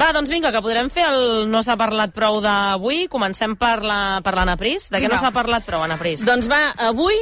Va, 0.00 0.12
doncs 0.16 0.30
vinga, 0.32 0.48
que 0.54 0.62
podrem 0.64 0.88
fer 0.88 1.04
el 1.10 1.50
No 1.52 1.60
s'ha 1.66 1.76
parlat 1.76 2.14
prou 2.16 2.38
d'avui. 2.40 3.04
Comencem 3.12 3.52
per 3.60 3.82
la, 3.84 4.20
per 4.24 4.32
l'Anna 4.38 4.56
Pris. 4.56 4.88
De 4.88 4.96
què 4.96 5.04
Vinga. 5.04 5.16
no 5.18 5.20
s'ha 5.20 5.32
parlat 5.34 5.66
prou, 5.66 5.82
Anna 5.84 5.98
Pris? 6.00 6.24
Doncs 6.24 6.48
va, 6.48 6.70
avui, 6.88 7.18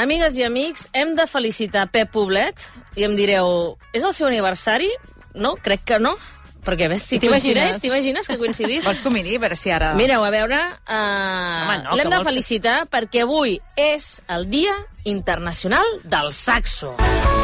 amigues 0.00 0.34
i 0.40 0.42
amics, 0.42 0.88
hem 0.92 1.14
de 1.14 1.28
felicitar 1.30 1.86
Pep 1.94 2.10
Poblet 2.10 2.66
i 2.98 3.06
em 3.06 3.14
direu, 3.14 3.76
és 3.94 4.02
el 4.02 4.14
seu 4.16 4.26
aniversari? 4.26 4.90
No, 5.38 5.54
crec 5.54 5.84
que 5.86 6.00
no. 6.02 6.16
Perquè 6.64 6.86
ves, 6.88 7.02
si 7.04 7.18
T'imagines? 7.20 7.76
t'imagines 7.82 8.26
que 8.26 8.38
coincidís? 8.40 8.86
Vols 8.88 9.02
que 9.04 9.10
ho 9.10 9.12
miri? 9.12 9.36
A 9.36 9.42
veure 9.42 9.54
si 9.60 9.70
ara... 9.70 9.92
Mireu, 9.94 10.24
a 10.24 10.30
veure, 10.32 10.62
uh, 10.88 11.74
no, 11.84 11.94
l'hem 11.98 12.08
de 12.08 12.16
vols 12.16 12.24
que- 12.24 12.30
felicitar 12.32 12.76
perquè 12.88 13.22
avui 13.26 13.58
és 13.76 14.22
el 14.32 14.48
Dia 14.48 14.74
Internacional 15.04 15.84
del 16.08 16.32
Saxo. 16.32 16.94
I 16.98 17.43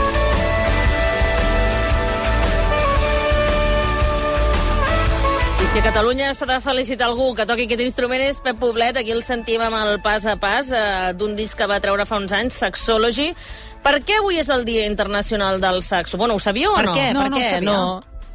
si 5.73 5.79
a 5.79 5.83
Catalunya 5.87 6.33
s'ha 6.35 6.47
de 6.51 6.57
felicitar 6.59 7.07
algú 7.07 7.29
que 7.39 7.45
toqui 7.47 7.69
aquest 7.69 7.83
instrument 7.85 8.23
és 8.25 8.41
Pep 8.43 8.59
Poblet, 8.59 8.97
aquí 8.99 9.13
el 9.15 9.23
sentim 9.23 9.63
amb 9.63 9.77
el 9.79 10.01
pas 10.03 10.27
a 10.27 10.35
pas 10.35 10.67
eh, 10.75 11.13
d'un 11.15 11.37
disc 11.39 11.55
que 11.59 11.69
va 11.71 11.79
treure 11.79 12.07
fa 12.09 12.19
uns 12.19 12.35
anys, 12.35 12.59
Saxology. 12.59 13.29
Per 13.85 13.95
què 14.03 14.19
avui 14.19 14.41
és 14.43 14.51
el 14.51 14.67
Dia 14.67 14.89
Internacional 14.91 15.61
del 15.63 15.85
Saxo? 15.87 16.19
Bueno, 16.19 16.35
ho 16.35 16.43
sabíeu 16.43 16.75
Per 16.75 16.83
o 16.83 16.89
no? 16.91 16.97
què? 16.99 17.07
No, 17.15 17.23
per 17.23 17.31
no 17.31 17.39
què? 17.39 17.61
No. 17.63 17.79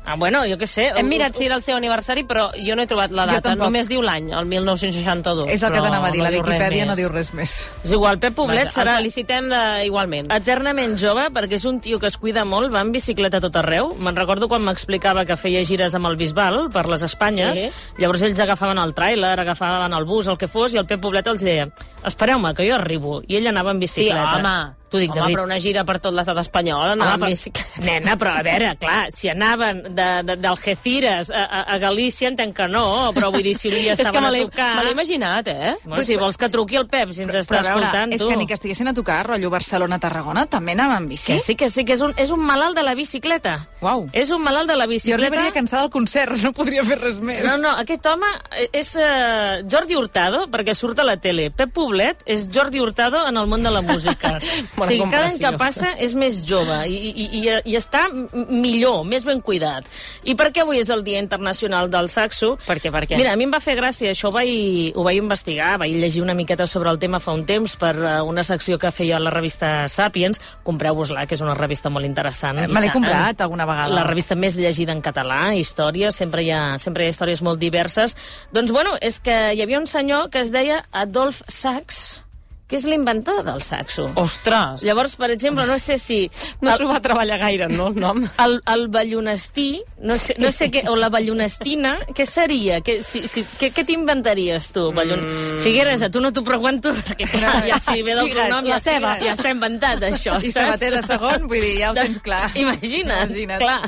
Ah, 0.06 0.16
bueno, 0.16 0.44
jo 0.46 0.56
què 0.58 0.68
sé. 0.68 0.88
Hem 0.96 1.06
us- 1.08 1.10
mirat 1.10 1.36
si 1.36 1.46
era 1.46 1.56
el 1.56 1.62
seu 1.64 1.76
aniversari, 1.76 2.24
però 2.24 2.52
jo 2.56 2.76
no 2.76 2.84
he 2.84 2.88
trobat 2.88 3.12
la 3.12 3.26
data. 3.26 3.56
Només 3.56 3.88
diu 3.90 4.02
l'any, 4.02 4.32
el 4.32 4.46
1962. 4.46 5.50
És 5.50 5.64
el 5.64 5.74
que 5.74 5.82
t'anava 5.82 6.08
a 6.08 6.12
dir, 6.12 6.20
no 6.20 6.26
la 6.26 6.30
Viquipèdia 6.36 6.86
no 6.86 6.96
diu 6.96 7.10
res 7.10 7.34
més. 7.34 7.72
És 7.84 7.92
igual, 7.92 8.20
Pep 8.20 8.36
Poblet 8.36 8.66
Vaja, 8.70 8.82
serà 8.82 8.92
El 8.98 9.04
felicitem 9.06 9.50
de, 9.50 9.86
igualment. 9.86 10.32
eternament 10.32 10.98
jove 11.02 11.26
perquè 11.34 11.54
és 11.58 11.66
un 11.66 11.80
tio 11.82 12.00
que 12.00 12.08
es 12.08 12.18
cuida 12.18 12.46
molt, 12.46 12.72
va 12.74 12.82
en 12.82 12.92
bicicleta 12.92 13.42
tot 13.42 13.56
arreu. 13.56 13.96
Me'n 14.00 14.16
recordo 14.16 14.48
quan 14.48 14.62
m'explicava 14.64 15.26
que 15.26 15.38
feia 15.38 15.64
gires 15.66 15.96
amb 15.96 16.06
el 16.08 16.16
Bisbal 16.18 16.70
per 16.72 16.86
les 16.88 17.02
Espanyes. 17.02 17.58
Sí. 17.58 17.70
Llavors 17.98 18.22
ells 18.22 18.40
agafaven 18.40 18.78
el 18.78 18.94
tràiler, 18.94 19.40
agafaven 19.40 19.94
el 19.94 20.06
bus, 20.06 20.28
el 20.28 20.38
que 20.38 20.48
fos, 20.48 20.74
i 20.74 20.78
el 20.78 20.86
Pep 20.86 21.02
Poblet 21.02 21.26
els 21.28 21.42
deia 21.42 21.68
espereu-me, 22.06 22.54
que 22.54 22.68
jo 22.70 22.76
arribo. 22.76 23.22
I 23.28 23.38
ell 23.38 23.48
anava 23.48 23.72
en 23.72 23.78
Sí, 23.78 23.80
bicicleta. 23.88 24.36
home. 24.38 24.76
T'ho 24.96 25.02
dic, 25.04 25.12
home, 25.12 25.20
David. 25.22 25.36
però 25.36 25.44
una 25.46 25.60
gira 25.60 25.84
per 25.86 26.00
tot 26.00 26.14
l'estat 26.16 26.38
espanyol, 26.42 26.94
anar 26.96 27.06
Home, 27.06 27.14
amb 27.18 27.24
però- 27.26 27.32
bicicleta. 27.36 27.82
Nena, 27.90 28.16
però 28.18 28.34
a 28.40 28.44
veure, 28.48 28.72
clar, 28.80 29.12
si 29.12 29.30
anaven 29.30 29.84
de- 29.96 30.24
de- 30.24 30.38
d'Algeciras 30.40 31.30
a, 31.30 31.44
a, 31.46 31.62
a 31.76 31.78
Galícia 31.84 32.30
entenc 32.32 32.56
que 32.56 32.68
no, 32.72 33.12
però 33.16 33.30
vull 33.34 33.44
dir, 33.44 33.54
si 33.60 33.68
És 33.76 34.00
que 34.00 34.08
estaven 34.08 34.26
a 34.26 34.32
tocar... 34.46 34.70
me 34.80 34.84
l'he 34.86 34.92
imaginat, 34.96 35.48
eh? 35.52 35.76
Bueno, 35.84 36.04
si 36.08 36.16
vols 36.16 36.38
que 36.40 36.48
truqui 36.50 36.78
el 36.80 36.88
Pep, 36.88 37.12
si 37.12 37.24
ens 37.26 37.36
està 37.36 37.58
Però 37.58 37.60
a 37.60 37.68
veure, 37.68 37.86
escoltant, 37.86 38.14
és 38.16 38.22
tu. 38.22 38.28
que 38.30 38.38
ni 38.40 38.48
que 38.48 38.54
estiguessin 38.56 38.88
a 38.88 38.94
tocar, 38.96 39.20
rotllo 39.28 39.50
Barcelona-Tarragona, 39.54 40.46
també 40.48 40.72
anava 40.74 40.98
en 40.98 41.08
bici. 41.10 41.34
Que 41.34 41.40
sí, 41.40 41.56
que 41.60 41.70
sí, 41.70 41.84
que 41.86 41.94
és 41.98 42.02
un, 42.02 42.14
és 42.18 42.32
un 42.32 42.40
malalt 42.46 42.76
de 42.78 42.84
la 42.84 42.96
bicicleta. 42.96 43.58
Uau. 43.82 44.08
És 44.14 44.32
un 44.32 44.42
malalt 44.42 44.70
de 44.72 44.76
la 44.78 44.86
Jo 44.86 44.90
bicicleta. 44.96 45.28
arribaria 45.28 45.52
cansada 45.52 45.84
al 45.84 45.90
concert, 45.92 46.38
no 46.46 46.54
podria 46.54 46.84
fer 46.88 46.98
res 47.02 47.20
més. 47.20 47.44
No, 47.46 47.58
no, 47.62 47.76
aquest 47.84 48.06
home 48.08 48.30
és 48.72 48.94
uh, 48.96 49.62
Jordi 49.70 49.96
Hurtado, 50.00 50.46
perquè 50.52 50.74
surt 50.78 51.00
a 51.00 51.06
la 51.08 51.18
tele. 51.18 51.50
Pep 51.52 51.74
Poblet 51.76 52.24
és 52.26 52.48
Jordi 52.54 52.80
Hurtado 52.80 53.26
en 53.28 53.38
el 53.38 53.48
món 53.52 53.64
de 53.66 53.72
la 53.74 53.82
música. 53.82 54.38
O 54.86 54.90
sigui, 54.90 55.10
cada 55.12 55.28
any 55.30 55.40
que 55.42 55.52
passa 55.60 55.92
és 56.02 56.16
més 56.18 56.42
jove 56.48 56.78
i, 56.88 56.96
i, 57.12 57.28
i, 57.42 57.44
i 57.72 57.78
està 57.78 58.06
millor, 58.12 59.04
més 59.08 59.26
ben 59.28 59.42
cuidat. 59.46 59.88
I 60.24 60.38
per 60.40 60.52
què 60.54 60.64
avui 60.64 60.80
és 60.82 60.92
el 60.94 61.04
Dia 61.06 61.22
Internacional 61.24 61.90
del 61.94 62.10
Saxo? 62.12 62.56
Per 62.66 62.78
què, 62.82 62.92
per 62.94 63.06
què? 63.10 63.20
Mira, 63.20 63.34
a 63.36 63.40
mi 63.40 63.48
em 63.48 63.54
va 63.54 63.62
fer 63.64 63.76
gràcia, 63.80 64.14
això 64.14 64.30
ho 64.30 64.36
vaig, 64.36 64.96
ho 64.96 65.06
vaig 65.06 65.20
investigar, 65.22 65.76
vaig 65.82 65.96
llegir 65.98 66.24
una 66.24 66.36
miqueta 66.38 66.68
sobre 66.70 66.92
el 66.94 67.00
tema 67.02 67.20
fa 67.24 67.36
un 67.36 67.46
temps 67.48 67.76
per 67.82 67.94
uh, 67.98 68.16
una 68.28 68.44
secció 68.48 68.80
que 68.82 68.92
feia 68.96 69.20
la 69.22 69.34
revista 69.34 69.88
Sapiens. 69.92 70.42
Compreu-vos-la, 70.66 71.26
que 71.30 71.38
és 71.38 71.44
una 71.46 71.56
revista 71.58 71.92
molt 71.94 72.08
interessant. 72.08 72.62
Eh, 72.64 72.68
me 72.68 72.84
l'he 72.84 72.92
tant. 72.92 73.00
comprat 73.00 73.46
alguna 73.46 73.68
vegada. 73.70 73.94
La 73.96 74.06
revista 74.08 74.38
més 74.40 74.60
llegida 74.60 74.96
en 74.96 75.04
català, 75.06 75.56
història, 75.58 76.12
sempre 76.16 76.46
hi, 76.46 76.52
ha, 76.52 76.78
sempre 76.82 77.06
hi 77.06 77.10
ha 77.10 77.16
històries 77.16 77.44
molt 77.46 77.62
diverses. 77.62 78.16
Doncs, 78.56 78.74
bueno, 78.76 78.96
és 79.02 79.20
que 79.24 79.40
hi 79.56 79.64
havia 79.66 79.82
un 79.82 79.90
senyor 79.90 80.30
que 80.34 80.44
es 80.46 80.54
deia 80.54 80.84
Adolf 80.92 81.42
Sachs, 81.48 82.25
que 82.66 82.80
és 82.80 82.86
l'inventor 82.90 83.44
del 83.46 83.62
saxo. 83.62 84.08
Ostres! 84.18 84.82
Llavors, 84.86 85.14
per 85.20 85.30
exemple, 85.30 85.68
no 85.70 85.78
sé 85.78 86.00
si... 86.02 86.18
No 86.66 86.74
s'ho 86.80 86.88
va 86.90 86.98
treballar 87.04 87.38
gaire, 87.38 87.68
no, 87.70 87.92
el 87.92 88.00
nom? 88.02 88.24
El, 88.42 88.58
el 88.74 88.88
ballonestí, 88.90 89.84
no 90.02 90.18
sé, 90.18 90.34
no 90.42 90.50
sé 90.56 90.72
què, 90.74 90.82
o 90.90 90.96
la 90.98 91.12
ballonestina, 91.14 91.94
què 92.18 92.26
seria? 92.26 92.80
Què, 92.86 92.98
si, 93.06 93.22
si, 93.30 93.46
què, 93.62 93.70
què 93.76 93.86
t'inventaries 93.86 94.72
tu? 94.74 94.88
Ballon... 94.98 95.22
Mm. 95.22 95.62
Figueres, 95.66 96.02
a 96.06 96.10
tu 96.10 96.24
no 96.26 96.34
t'ho 96.34 96.42
pregunto, 96.48 96.94
perquè 97.06 97.30
clar, 97.30 97.56
ja 97.70 97.78
si 97.78 98.02
ve 98.02 98.18
del 98.18 98.32
Figues, 98.32 98.42
cognom, 98.42 98.70
ja, 98.74 98.82
seva. 98.82 99.16
ja 99.22 99.38
està 99.38 99.54
inventat, 99.54 100.10
això, 100.10 100.40
I 100.42 100.50
saps? 100.50 100.58
sabater 100.58 100.94
de 100.98 101.04
segon, 101.06 101.50
vull 101.52 101.62
dir, 101.62 101.76
ja 101.84 101.94
ho 101.94 101.98
tens 102.02 102.22
clar. 102.26 102.48
Imagina't, 102.66 103.30
Imagina't. 103.30 103.62
clar. 103.62 103.82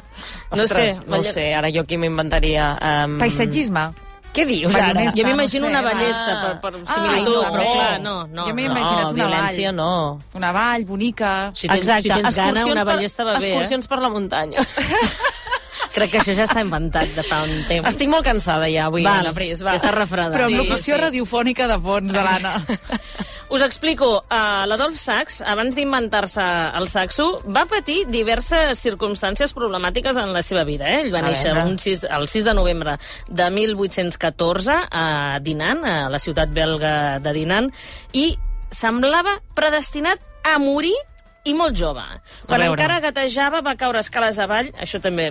No 0.54 0.64
Ostres, 0.64 1.02
sé, 1.02 1.10
no 1.10 1.24
sé, 1.26 1.50
ara 1.58 1.74
jo 1.74 1.82
aquí 1.88 1.98
m'inventaria... 1.98 2.76
Um... 2.78 3.18
Paisatgisme. 3.26 3.90
Què 4.38 4.46
dius 4.46 4.76
ara? 4.78 5.08
Jo 5.18 5.24
m'imagino 5.26 5.66
no 5.66 5.72
sé, 5.72 5.74
una 5.74 5.82
ballesta 5.82 6.34
per, 6.44 6.52
per 6.62 6.72
Ah, 6.86 6.94
similitud, 6.94 7.38
no, 7.40 7.48
però 7.56 7.64
no. 7.64 7.72
clar, 7.74 8.00
no, 8.04 8.16
no. 8.30 8.46
Jo 8.46 8.54
m'he 8.54 8.68
no. 8.68 8.76
imaginat 8.76 9.12
una 9.12 9.18
violència 9.24 9.72
vall. 9.72 9.80
no. 9.80 10.20
Una 10.38 10.52
vall 10.54 10.86
bonica. 10.86 11.32
Si 11.58 11.68
tens, 11.72 11.90
si 12.04 12.12
tens 12.14 12.36
gana, 12.38 12.66
una 12.70 12.84
ballesta 12.86 13.26
va 13.26 13.40
bé, 13.40 13.48
eh? 13.48 13.56
excursions 13.56 13.90
per 13.90 14.00
la 14.06 14.10
muntanya. 14.14 14.62
Crec 15.98 16.12
que 16.14 16.20
això 16.22 16.36
ja 16.38 16.46
està 16.46 16.62
inventat 16.62 17.10
de 17.18 17.24
fa 17.26 17.42
un 17.48 17.56
temps. 17.68 17.88
Estic 17.90 18.10
molt 18.12 18.26
cansada 18.28 18.68
ja 18.70 18.86
avui, 18.86 19.02
Val, 19.06 19.24
Anna 19.26 19.34
Pris. 19.34 19.64
Va. 19.66 19.74
està 19.80 19.90
refredada. 19.96 20.36
Però 20.38 20.46
amb 20.52 20.54
Sí, 20.56 20.62
locució 20.62 20.96
sí. 20.96 21.02
radiofònica 21.02 21.68
de 21.72 21.80
fons 21.82 22.14
de 22.14 22.22
l'Anna. 22.28 22.54
Us 23.56 23.62
explico. 23.64 24.10
Uh, 24.30 24.66
L'Adolf 24.68 24.98
Sachs, 25.00 25.40
abans 25.42 25.74
d'inventar-se 25.74 26.44
el 26.78 26.90
saxo, 26.92 27.28
va 27.48 27.64
patir 27.66 28.02
diverses 28.12 28.78
circumstàncies 28.84 29.54
problemàtiques 29.56 30.18
en 30.20 30.34
la 30.36 30.42
seva 30.44 30.66
vida. 30.68 30.86
Eh? 30.92 31.02
Ell 31.06 31.14
va 31.16 31.22
A 31.24 31.30
néixer 31.30 31.54
veure. 31.54 31.64
un 31.72 31.80
6, 31.80 32.04
el 32.12 32.28
6 32.28 32.44
de 32.44 32.54
novembre 32.54 32.98
de 33.30 33.50
1814 33.50 34.76
a 34.92 35.40
Dinan, 35.42 35.86
a 35.86 36.10
la 36.12 36.20
ciutat 36.20 36.52
belga 36.52 37.20
de 37.24 37.34
Dinan, 37.34 37.72
i 38.12 38.34
semblava 38.70 39.38
predestinat 39.56 40.20
a 40.44 40.58
morir 40.60 40.96
i 41.48 41.54
molt 41.56 41.78
jove. 41.80 42.04
Quan 42.46 42.62
encara 42.66 43.00
gatejava 43.00 43.62
va 43.64 43.78
caure 43.80 44.02
escales 44.04 44.38
avall, 44.44 44.68
això 44.84 45.00
també 45.00 45.30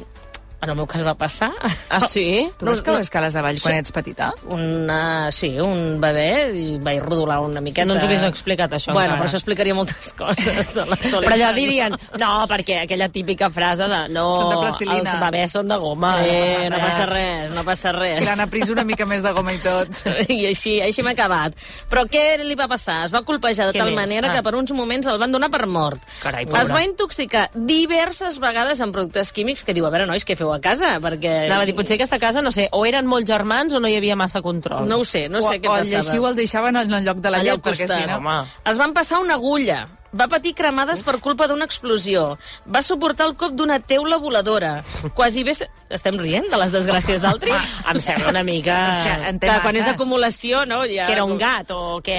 en 0.62 0.70
el 0.72 0.76
meu 0.76 0.86
cas 0.88 1.04
va 1.04 1.14
passar. 1.14 1.50
Ah, 1.90 2.00
sí? 2.08 2.48
Tu 2.58 2.64
vas 2.66 2.80
caure 2.82 3.02
escales 3.04 3.36
avall 3.36 3.58
quan 3.62 3.76
ets 3.76 3.92
petita? 3.92 4.32
Una, 4.50 5.28
sí, 5.30 5.50
un 5.60 6.00
bebè 6.00 6.28
i 6.56 6.64
vaig 6.82 7.00
rodolar 7.04 7.38
una 7.44 7.60
miqueta. 7.60 7.84
No 7.86 7.94
ens 7.94 8.02
ho 8.04 8.08
havies 8.08 8.24
explicat, 8.26 8.72
això, 8.72 8.92
Bueno, 8.92 9.12
encara. 9.14 9.20
però 9.20 9.28
això 9.30 9.38
explicaria 9.40 9.74
moltes 9.76 10.12
coses 10.16 10.72
de. 10.74 10.86
Però 11.12 11.34
allà 11.36 11.52
dirien, 11.54 11.94
no, 12.18 12.30
perquè 12.50 12.80
aquella 12.84 13.08
típica 13.12 13.50
frase 13.50 13.86
de 13.88 14.00
no, 14.14 14.24
Són 14.40 14.50
de 14.54 14.56
plastilina. 14.62 14.98
els 15.04 15.20
bebès 15.20 15.52
són 15.52 15.68
de 15.68 15.76
goma. 15.82 16.14
Sí, 16.24 16.68
no 16.72 16.80
passa 16.82 17.06
res, 17.12 17.50
no 17.54 17.64
passa 17.68 17.92
res. 17.92 18.18
Que 18.20 18.24
l'Anna 18.30 18.46
Pris 18.50 18.70
una 18.72 18.84
mica 18.84 19.06
més 19.06 19.22
de 19.22 19.32
goma 19.36 19.52
i 19.54 19.58
tot. 19.62 19.92
I 20.32 20.46
així, 20.50 20.80
així 20.80 21.02
m'ha 21.06 21.12
acabat. 21.14 21.54
Però 21.92 22.06
què 22.10 22.26
li 22.42 22.56
va 22.58 22.66
passar? 22.68 23.02
Es 23.04 23.14
va 23.14 23.22
colpejar 23.28 23.68
de 23.70 23.76
Què 23.76 23.84
tal 23.84 23.92
més? 23.92 24.00
manera 24.00 24.32
Ah. 24.32 24.34
que 24.38 24.42
per 24.42 24.54
uns 24.56 24.72
moments 24.72 25.06
el 25.06 25.18
van 25.22 25.30
donar 25.32 25.50
per 25.52 25.66
mort. 25.66 26.00
Carai, 26.22 26.46
pobre. 26.46 26.62
es 26.62 26.72
va 26.72 26.82
intoxicar 26.82 27.46
diverses 27.54 28.40
vegades 28.42 28.80
amb 28.80 28.92
productes 28.96 29.30
químics 29.36 29.62
que 29.62 29.74
diu, 29.76 29.86
a 29.86 29.90
veure, 29.90 30.06
nois, 30.08 30.24
què 30.26 30.34
feu 30.36 30.45
a 30.54 30.60
casa? 30.62 30.96
Perquè... 31.02 31.34
Anava 31.46 31.66
a 31.66 31.68
dir, 31.68 31.74
potser 31.76 31.96
aquesta 31.98 32.18
casa, 32.22 32.42
no 32.44 32.52
sé, 32.54 32.68
o 32.72 32.84
eren 32.86 33.06
molt 33.10 33.26
germans 33.28 33.74
o 33.74 33.80
no 33.82 33.90
hi 33.90 33.96
havia 33.98 34.16
massa 34.16 34.42
control. 34.44 34.86
No 34.88 35.00
ho 35.02 35.04
sé, 35.04 35.26
no 35.32 35.42
o, 35.42 35.48
sé 35.48 35.60
què 35.60 35.70
o 35.70 35.76
el 35.76 35.84
passava. 35.84 35.92
lleixiu 35.92 36.26
el 36.30 36.36
deixaven 36.38 36.80
en 36.82 36.98
el 37.00 37.06
lloc 37.06 37.22
de 37.24 37.32
la 37.34 37.42
llet, 37.42 37.62
perquè 37.62 37.88
si 37.90 38.02
no... 38.10 38.18
Home. 38.20 38.38
Es 38.72 38.78
van 38.80 38.94
passar 38.96 39.20
una 39.24 39.34
agulla. 39.40 39.86
Va 40.14 40.28
patir 40.30 40.54
cremades 40.54 41.02
per 41.02 41.16
culpa 41.20 41.46
d'una 41.50 41.64
explosió. 41.66 42.36
Va 42.70 42.82
suportar 42.82 43.26
el 43.26 43.34
cop 43.36 43.52
d'una 43.58 43.80
teula 43.80 44.18
voladora. 44.22 44.82
Quasi 45.14 45.42
bé... 45.44 45.54
se- 45.54 45.68
Estem 45.90 46.16
rient 46.18 46.48
de 46.50 46.58
les 46.58 46.72
desgràcies 46.74 47.20
d'altri? 47.22 47.52
Em 47.90 47.98
sembla 48.02 48.30
una 48.32 48.42
mica... 48.46 48.76
És 48.90 49.02
que 49.04 49.28
en 49.30 49.38
té 49.42 49.50
que 49.50 49.58
quan 49.62 49.76
és 49.78 49.86
acumulació, 49.90 50.64
no? 50.66 50.80
Ja... 50.88 51.06
Que 51.06 51.14
era 51.14 51.24
un 51.26 51.36
gat 51.38 51.70
o 51.74 52.00
que 52.02 52.16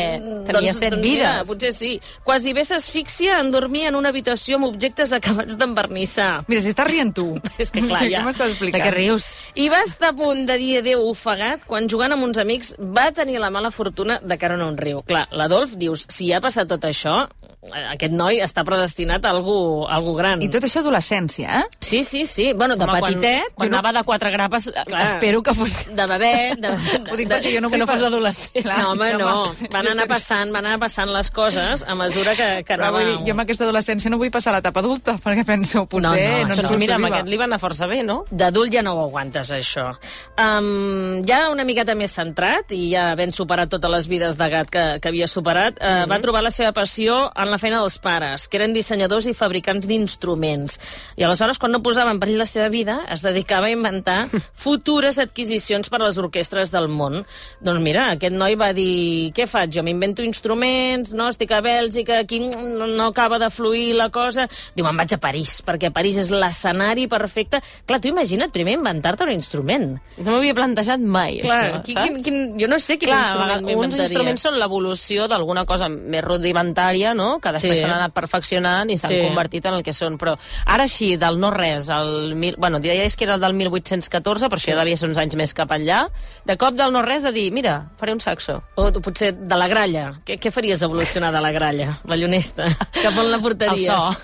tenia 0.47 0.71
set 0.75 0.93
doncs 0.95 1.03
mira, 1.03 1.31
vides. 1.41 1.49
potser 1.51 1.71
sí. 1.75 1.91
Quasi 2.23 2.53
bé 2.55 2.63
s'asfixia 2.67 3.39
en 3.41 3.51
dormir 3.51 3.85
en 3.89 3.95
una 3.99 4.09
habitació 4.13 4.55
amb 4.59 4.69
objectes 4.69 5.11
acabats 5.15 5.57
d'envernissar. 5.59 6.43
Mira, 6.47 6.61
si 6.63 6.71
estàs 6.71 6.87
rient 6.87 7.11
tu. 7.17 7.27
És 7.61 7.71
que 7.75 7.83
clar, 7.83 8.03
sí, 8.05 8.11
ja. 8.13 8.23
M'estàs 8.27 8.55
De 8.61 8.71
què 8.71 8.93
rius? 8.95 9.27
I 9.59 9.67
va 9.73 9.81
estar 9.83 10.13
a 10.13 10.17
punt 10.17 10.45
de 10.47 10.55
dir 10.61 10.77
adéu 10.83 11.03
ofegat 11.09 11.65
quan 11.67 11.89
jugant 11.91 12.15
amb 12.15 12.23
uns 12.29 12.39
amics 12.39 12.73
va 12.79 13.09
tenir 13.11 13.39
la 13.43 13.49
mala 13.51 13.71
fortuna 13.71 14.19
de 14.23 14.37
caure 14.39 14.55
en 14.59 14.63
un 14.69 14.77
riu. 14.79 15.01
Clar, 15.07 15.25
l'Adolf 15.35 15.75
dius, 15.79 16.05
si 16.13 16.31
ha 16.31 16.39
passat 16.43 16.69
tot 16.71 16.87
això, 16.87 17.25
aquest 17.67 18.13
noi 18.13 18.37
està 18.45 18.61
predestinat 18.63 19.25
a 19.25 19.31
algú, 19.33 19.83
a 19.87 19.95
algú 19.97 20.13
gran. 20.15 20.41
I 20.45 20.47
tot 20.53 20.63
això 20.63 20.79
adolescència, 20.83 21.63
eh? 21.63 21.63
Sí, 21.81 22.03
sí, 22.03 22.23
sí. 22.29 22.51
Bueno, 22.53 22.75
de 22.77 22.85
Home, 22.85 22.99
petitet... 23.01 23.49
Quan, 23.55 23.67
quan 23.67 23.73
anava 23.73 23.91
de 23.97 24.03
quatre 24.05 24.29
grapes, 24.31 24.69
Clar. 24.85 25.01
espero 25.07 25.41
que 25.43 25.53
fos... 25.57 25.73
De 25.89 26.05
bebè... 26.07 26.31
De, 26.61 26.71
Ho 27.11 27.17
dic 27.17 27.27
perquè 27.31 27.51
jo 27.55 27.61
no 27.63 27.71
que 27.71 27.75
vull 27.79 27.83
no 27.83 27.87
fos 27.89 28.03
adolescent. 28.07 28.61
Clar, 28.63 28.77
no, 28.83 28.91
home, 28.93 29.09
no, 29.17 29.31
no. 29.57 29.69
Van 29.73 29.89
anar 29.89 30.05
passant, 30.15 30.53
van 30.53 30.65
anar 30.69 30.79
passant 30.85 31.09
les 31.11 31.31
coses 31.33 31.83
a 31.87 31.95
mesura 31.97 32.35
que, 32.37 32.47
que 32.63 32.75
Però 32.77 32.87
anava... 32.87 33.01
vull 33.01 33.09
dir, 33.15 33.17
jo 33.31 33.35
amb 33.35 33.43
aquesta 33.47 33.65
adolescència 33.67 34.13
no 34.13 34.21
vull 34.21 34.31
passar 34.31 34.53
a 34.53 34.59
l'etapa 34.59 34.83
adulta, 34.85 35.17
perquè 35.25 35.43
penso, 35.49 35.83
potser 35.89 36.05
No, 36.07 36.13
no, 36.13 36.53
no, 36.53 36.61
no, 36.61 36.69
no, 36.69 36.79
mira, 36.79 36.95
amb 37.01 37.09
aquest 37.09 37.27
li 37.33 37.41
va 37.41 37.49
anar 37.49 37.59
força 37.59 37.89
bé, 37.89 38.03
no? 38.05 38.21
D'adult 38.31 38.71
ja 38.77 38.85
no 38.85 38.93
ho 38.95 39.03
aguantes, 39.09 39.49
això. 39.57 39.89
Um, 40.37 41.23
ja 41.27 41.47
una 41.51 41.65
miqueta 41.67 41.95
més 41.97 42.13
centrat, 42.13 42.71
i 42.77 42.91
ja 42.93 43.09
ben 43.17 43.33
superat 43.33 43.71
totes 43.73 43.91
les 43.91 44.07
vides 44.11 44.37
de 44.37 44.47
gat 44.53 44.69
que, 44.71 44.85
que 45.01 45.09
havia 45.11 45.27
superat, 45.27 45.81
uh, 45.81 45.85
Mhm. 45.97 46.11
va 46.11 46.19
trobar 46.21 46.43
la 46.45 46.51
seva 46.53 46.71
passió 46.75 47.31
en 47.35 47.46
fan 47.47 47.53
la 47.53 47.59
feina 47.61 47.79
dels 47.79 47.97
pares, 48.03 48.47
que 48.51 48.59
eren 48.59 48.73
dissenyadors 48.75 49.27
i 49.29 49.33
fabricants 49.37 49.87
d'instruments. 49.87 50.77
I 51.15 51.23
aleshores, 51.23 51.59
quan 51.61 51.71
no 51.71 51.79
posava 51.83 52.11
en 52.11 52.19
perill 52.19 52.41
la 52.41 52.47
seva 52.49 52.67
vida, 52.73 52.99
es 53.11 53.23
dedicava 53.23 53.69
a 53.69 53.73
inventar 53.73 54.27
futures 54.65 55.19
adquisicions 55.23 55.87
per 55.89 56.01
a 56.01 56.05
les 56.05 56.19
orquestres 56.19 56.71
del 56.73 56.89
món. 56.91 57.21
Doncs 57.63 57.83
mira, 57.83 58.09
aquest 58.17 58.35
noi 58.35 58.57
va 58.59 58.73
dir, 58.75 59.31
què 59.35 59.47
faig? 59.47 59.71
Jo 59.77 59.85
m'invento 59.85 60.25
instruments, 60.25 61.13
no? 61.15 61.29
estic 61.31 61.53
a 61.55 61.61
Bèlgica, 61.63 62.19
aquí 62.25 62.41
no, 62.43 62.87
no 62.87 63.07
acaba 63.07 63.39
de 63.39 63.49
fluir 63.53 63.95
la 63.95 64.09
cosa. 64.11 64.47
Diu, 64.75 64.85
me'n 64.85 64.99
vaig 64.99 65.15
a 65.15 65.21
París, 65.23 65.61
perquè 65.65 65.93
París 65.95 66.19
és 66.19 66.33
l'escenari 66.33 67.07
perfecte. 67.11 67.61
Clar, 67.87 68.01
tu 68.03 68.11
imagina't 68.11 68.51
primer 68.51 68.75
inventar-te 68.77 69.27
un 69.27 69.33
instrument. 69.35 69.87
No 70.17 70.33
m'havia 70.33 70.57
plantejat 70.57 70.99
mai, 70.99 71.39
Clar, 71.45 71.61
això, 71.63 71.83
quin, 71.87 71.95
saps? 71.95 72.11
quin, 72.11 72.21
quin, 72.27 72.59
jo 72.59 72.71
no 72.71 72.81
sé 72.81 72.99
quin 72.99 73.13
Clar, 73.13 73.23
instrument 73.37 73.87
uns 73.87 73.99
instruments 74.01 74.43
són 74.47 74.57
l'evolució 74.59 75.27
d'alguna 75.31 75.63
cosa 75.69 75.87
més 75.87 76.25
rudimentària, 76.25 77.13
no?, 77.17 77.36
que 77.39 77.51
després 77.51 77.75
Sí. 77.77 77.81
s'han 77.81 77.91
anat 77.91 78.13
perfeccionant 78.13 78.89
i 78.89 78.97
s'han 78.97 79.11
Sí. 79.11 79.21
convertit 79.27 79.65
en 79.65 79.73
el 79.75 79.83
que 79.83 79.93
són. 79.93 80.17
Però 80.17 80.37
ara 80.65 80.83
així, 80.83 81.17
del 81.17 81.39
no 81.39 81.51
res, 81.51 81.89
el 81.89 82.35
mil... 82.35 82.55
bueno, 82.57 82.79
deies 82.79 83.15
que 83.15 83.25
era 83.25 83.35
el 83.35 83.41
del 83.41 83.53
1814, 83.53 84.47
però 84.49 84.57
això 84.57 84.71
ja 84.73 84.79
devia 84.79 84.97
ser 84.97 85.09
uns 85.09 85.17
anys 85.17 85.35
més 85.35 85.53
cap 85.53 85.69
enllà, 85.71 86.07
de 86.45 86.57
cop 86.57 86.73
del 86.75 86.91
no 86.93 87.01
res 87.01 87.25
a 87.25 87.31
dir, 87.31 87.51
mira, 87.51 87.89
faré 87.97 88.13
un 88.13 88.19
saxo. 88.21 88.63
O 88.75 88.91
potser 88.91 89.33
de 89.33 89.55
la 89.55 89.67
gralla. 89.67 90.13
Què, 90.25 90.39
què 90.39 90.51
faries 90.51 90.81
evolucionar 90.81 91.31
de 91.33 91.41
la 91.41 91.51
gralla, 91.51 91.97
ballonista? 92.03 92.65
Cap 93.03 93.17
on 93.17 93.31
la 93.31 93.39
portaries? 93.39 93.89
El 93.89 93.97
so. 93.97 94.15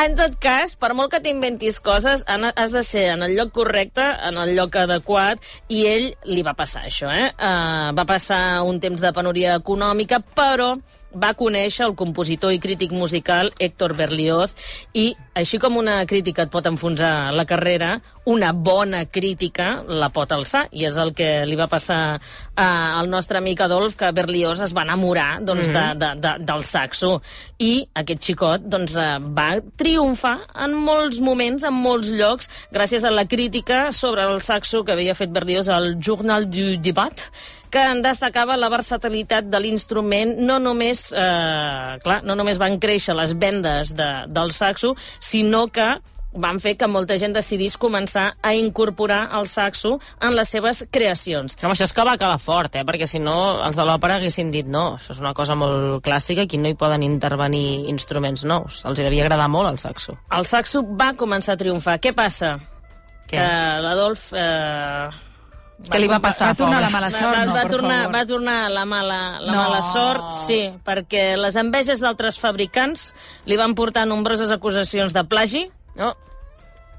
En 0.00 0.14
tot 0.16 0.32
cas, 0.40 0.72
per 0.80 0.94
molt 0.96 1.10
que 1.12 1.18
t'inventis 1.20 1.76
coses, 1.84 2.22
has 2.24 2.70
de 2.72 2.80
ser 2.86 3.02
en 3.12 3.24
el 3.26 3.34
lloc 3.36 3.50
correcte, 3.58 4.06
en 4.28 4.38
el 4.40 4.54
lloc 4.56 4.78
adequat, 4.80 5.42
i 5.68 5.82
ell 5.90 6.06
li 6.30 6.44
va 6.46 6.54
passar 6.56 6.86
això, 6.88 7.10
eh? 7.12 7.26
Uh, 7.36 7.90
va 7.98 8.06
passar 8.08 8.62
un 8.64 8.80
temps 8.80 9.02
de 9.02 9.10
penúria 9.12 9.58
econòmica, 9.60 10.22
però 10.38 10.70
va 11.14 11.34
conèixer 11.34 11.84
el 11.86 11.96
compositor 11.98 12.54
i 12.54 12.60
crític 12.62 12.92
musical 12.94 13.50
Héctor 13.58 13.94
Berlioz 13.98 14.54
i, 14.94 15.10
així 15.34 15.58
com 15.62 15.78
una 15.80 16.00
crítica 16.06 16.46
et 16.46 16.52
pot 16.52 16.66
enfonsar 16.66 17.32
la 17.34 17.46
carrera, 17.48 17.96
una 18.30 18.52
bona 18.52 19.04
crítica 19.10 19.82
la 19.88 20.10
pot 20.14 20.30
alçar, 20.32 20.66
i 20.76 20.84
és 20.86 20.96
el 21.00 21.12
que 21.16 21.28
li 21.48 21.56
va 21.58 21.66
passar 21.70 22.18
uh, 22.18 22.62
al 22.62 23.10
nostre 23.10 23.40
amic 23.40 23.62
Adolf, 23.64 23.96
que 23.98 24.10
Berlioz 24.14 24.62
es 24.66 24.74
va 24.76 24.84
enamorar 24.86 25.40
doncs, 25.42 25.70
de, 25.74 25.84
de, 25.98 26.10
de, 26.20 26.34
del 26.46 26.64
saxo. 26.68 27.16
I 27.58 27.72
aquest 28.02 28.30
xicot 28.30 28.66
doncs, 28.70 28.96
uh, 29.00 29.16
va 29.18 29.50
triomfar 29.80 30.36
en 30.66 30.76
molts 30.76 31.20
moments, 31.24 31.64
en 31.66 31.74
molts 31.74 32.12
llocs, 32.14 32.50
gràcies 32.74 33.06
a 33.06 33.14
la 33.14 33.26
crítica 33.26 33.88
sobre 33.96 34.28
el 34.28 34.42
saxo 34.44 34.84
que 34.84 34.94
havia 34.94 35.16
fet 35.18 35.32
Berlioz 35.34 35.72
al 35.72 35.96
Journal 35.98 36.46
du 36.50 36.76
Debat, 36.78 37.30
que 37.70 37.82
en 37.92 38.02
destacava 38.02 38.58
la 38.58 38.70
versatilitat 38.72 39.48
de 39.50 39.60
l'instrument, 39.62 40.36
no 40.38 40.58
només, 40.58 41.08
eh, 41.12 41.98
clar, 42.04 42.22
no 42.26 42.34
només 42.34 42.58
van 42.58 42.78
créixer 42.82 43.14
les 43.14 43.36
vendes 43.38 43.94
de, 43.94 44.10
del 44.28 44.52
saxo, 44.52 44.96
sinó 45.20 45.68
que 45.68 45.94
van 46.32 46.60
fer 46.62 46.76
que 46.78 46.86
molta 46.86 47.16
gent 47.18 47.34
decidís 47.34 47.76
començar 47.80 48.34
a 48.42 48.52
incorporar 48.54 49.30
el 49.38 49.48
saxo 49.50 49.98
en 50.22 50.34
les 50.36 50.48
seves 50.48 50.84
creacions. 50.90 51.56
Home, 51.62 51.74
això 51.74 51.88
és 51.88 51.94
que 51.94 52.04
va 52.06 52.16
calar 52.20 52.38
fort, 52.38 52.76
eh? 52.76 52.84
perquè 52.86 53.08
si 53.10 53.18
no 53.18 53.60
els 53.66 53.78
de 53.78 53.86
l'òpera 53.86 54.20
haguessin 54.20 54.52
dit 54.54 54.68
no, 54.70 54.96
això 54.98 55.14
és 55.16 55.22
una 55.22 55.34
cosa 55.34 55.56
molt 55.58 56.04
clàssica, 56.06 56.46
aquí 56.46 56.58
no 56.58 56.70
hi 56.70 56.78
poden 56.78 57.02
intervenir 57.06 57.88
instruments 57.90 58.44
nous. 58.44 58.84
Els 58.86 58.98
hi 58.98 59.08
devia 59.08 59.26
agradar 59.26 59.48
molt 59.50 59.72
el 59.72 59.80
saxo. 59.82 60.16
El 60.30 60.46
saxo 60.46 60.84
va 60.86 61.12
començar 61.18 61.56
a 61.56 61.60
triomfar. 61.60 61.98
Què 61.98 62.14
passa? 62.14 62.56
Què? 63.26 63.34
Que 63.36 63.50
l'Adolf... 63.82 64.30
Eh, 64.34 65.29
Què 65.88 65.98
li 65.98 66.06
va 66.10 66.18
passar, 66.20 66.48
Va 66.52 66.54
tornar 66.54 66.80
la 66.82 66.90
mala 66.90 67.10
sort, 67.10 67.34
va, 67.36 67.44
no, 67.46 67.54
va, 67.54 67.62
tornar, 67.70 67.98
favor. 68.04 68.14
va 68.14 68.26
tornar 68.26 68.70
la 68.70 68.84
mala, 68.84 69.40
la 69.40 69.52
No. 69.52 69.62
mala 69.62 69.82
sort, 69.82 70.34
sí, 70.46 70.72
perquè 70.84 71.36
les 71.40 71.56
enveges 71.56 72.00
d'altres 72.00 72.38
fabricants 72.38 73.14
li 73.46 73.56
van 73.56 73.74
portar 73.74 74.04
nombroses 74.06 74.50
acusacions 74.50 75.12
de 75.14 75.24
plagi, 75.24 75.70
No? 75.96 76.14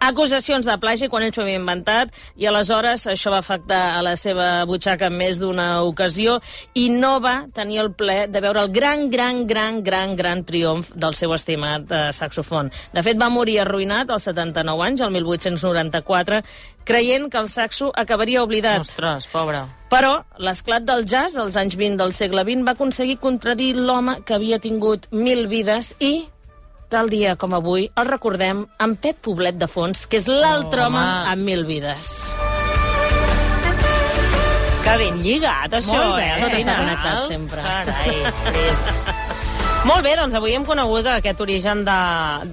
Acusacions 0.01 0.65
de 0.65 0.75
plagi 0.81 1.09
quan 1.12 1.24
ell 1.24 1.33
s'ho 1.33 1.44
havia 1.45 1.59
inventat 1.59 2.12
i 2.42 2.48
aleshores 2.50 3.06
això 3.12 3.31
va 3.33 3.42
afectar 3.44 3.81
a 3.98 4.01
la 4.06 4.15
seva 4.18 4.65
butxaca 4.65 5.12
en 5.12 5.18
més 5.19 5.39
d'una 5.42 5.83
ocasió 5.86 6.39
i 6.74 6.88
no 6.89 7.19
va 7.24 7.36
tenir 7.53 7.81
el 7.83 7.92
ple 7.94 8.25
de 8.31 8.42
veure 8.42 8.65
el 8.65 8.74
gran, 8.74 9.07
gran, 9.13 9.45
gran, 9.48 9.81
gran, 9.86 10.15
gran 10.18 10.44
triomf 10.48 10.92
del 10.95 11.15
seu 11.15 11.33
estimat 11.36 11.86
eh, 11.92 12.01
saxofon. 12.15 12.71
De 12.94 13.03
fet, 13.06 13.19
va 13.21 13.30
morir 13.30 13.59
arruïnat 13.62 14.09
als 14.09 14.25
79 14.30 14.88
anys, 14.88 15.06
el 15.06 15.13
1894, 15.13 16.42
creient 16.88 17.30
que 17.31 17.38
el 17.38 17.50
saxo 17.50 17.92
acabaria 17.95 18.44
oblidat. 18.44 18.81
Ostres, 18.81 19.30
pobre. 19.31 19.63
Però 19.92 20.18
l'esclat 20.39 20.86
del 20.88 21.06
jazz 21.06 21.38
als 21.38 21.57
anys 21.59 21.77
20 21.77 22.01
del 22.01 22.13
segle 22.15 22.45
XX 22.47 22.65
va 22.68 22.75
aconseguir 22.77 23.19
contradir 23.21 23.74
l'home 23.77 24.21
que 24.25 24.38
havia 24.38 24.59
tingut 24.63 25.09
mil 25.12 25.47
vides 25.51 25.95
i 26.00 26.13
tal 26.91 27.07
dia 27.09 27.38
com 27.39 27.53
avui 27.55 27.88
el 27.95 28.07
recordem 28.09 28.65
amb 28.83 28.99
Pep 28.99 29.21
Poblet 29.23 29.55
de 29.59 29.67
Fons, 29.71 30.05
que 30.11 30.19
és 30.19 30.27
l'altre 30.27 30.83
Oh, 30.83 30.89
home 30.91 31.03
amb 31.31 31.47
mil 31.47 31.63
vides. 31.65 32.11
Que 34.81 34.95
ben 34.97 35.19
lligat, 35.21 35.75
això, 35.77 35.93
Molt 35.93 36.15
bé, 36.17 36.25
eh? 36.25 36.39
tot 36.41 36.57
està 36.57 36.77
connectat 36.81 37.27
sempre. 37.29 37.61
Carai, 37.61 38.15
Cris. 38.47 38.88
Molt 39.81 40.04
bé, 40.06 40.12
doncs 40.13 40.36
avui 40.38 40.54
hem 40.54 40.62
conegut 40.62 41.07
aquest 41.10 41.39
origen 41.42 41.80
de, 41.81 41.94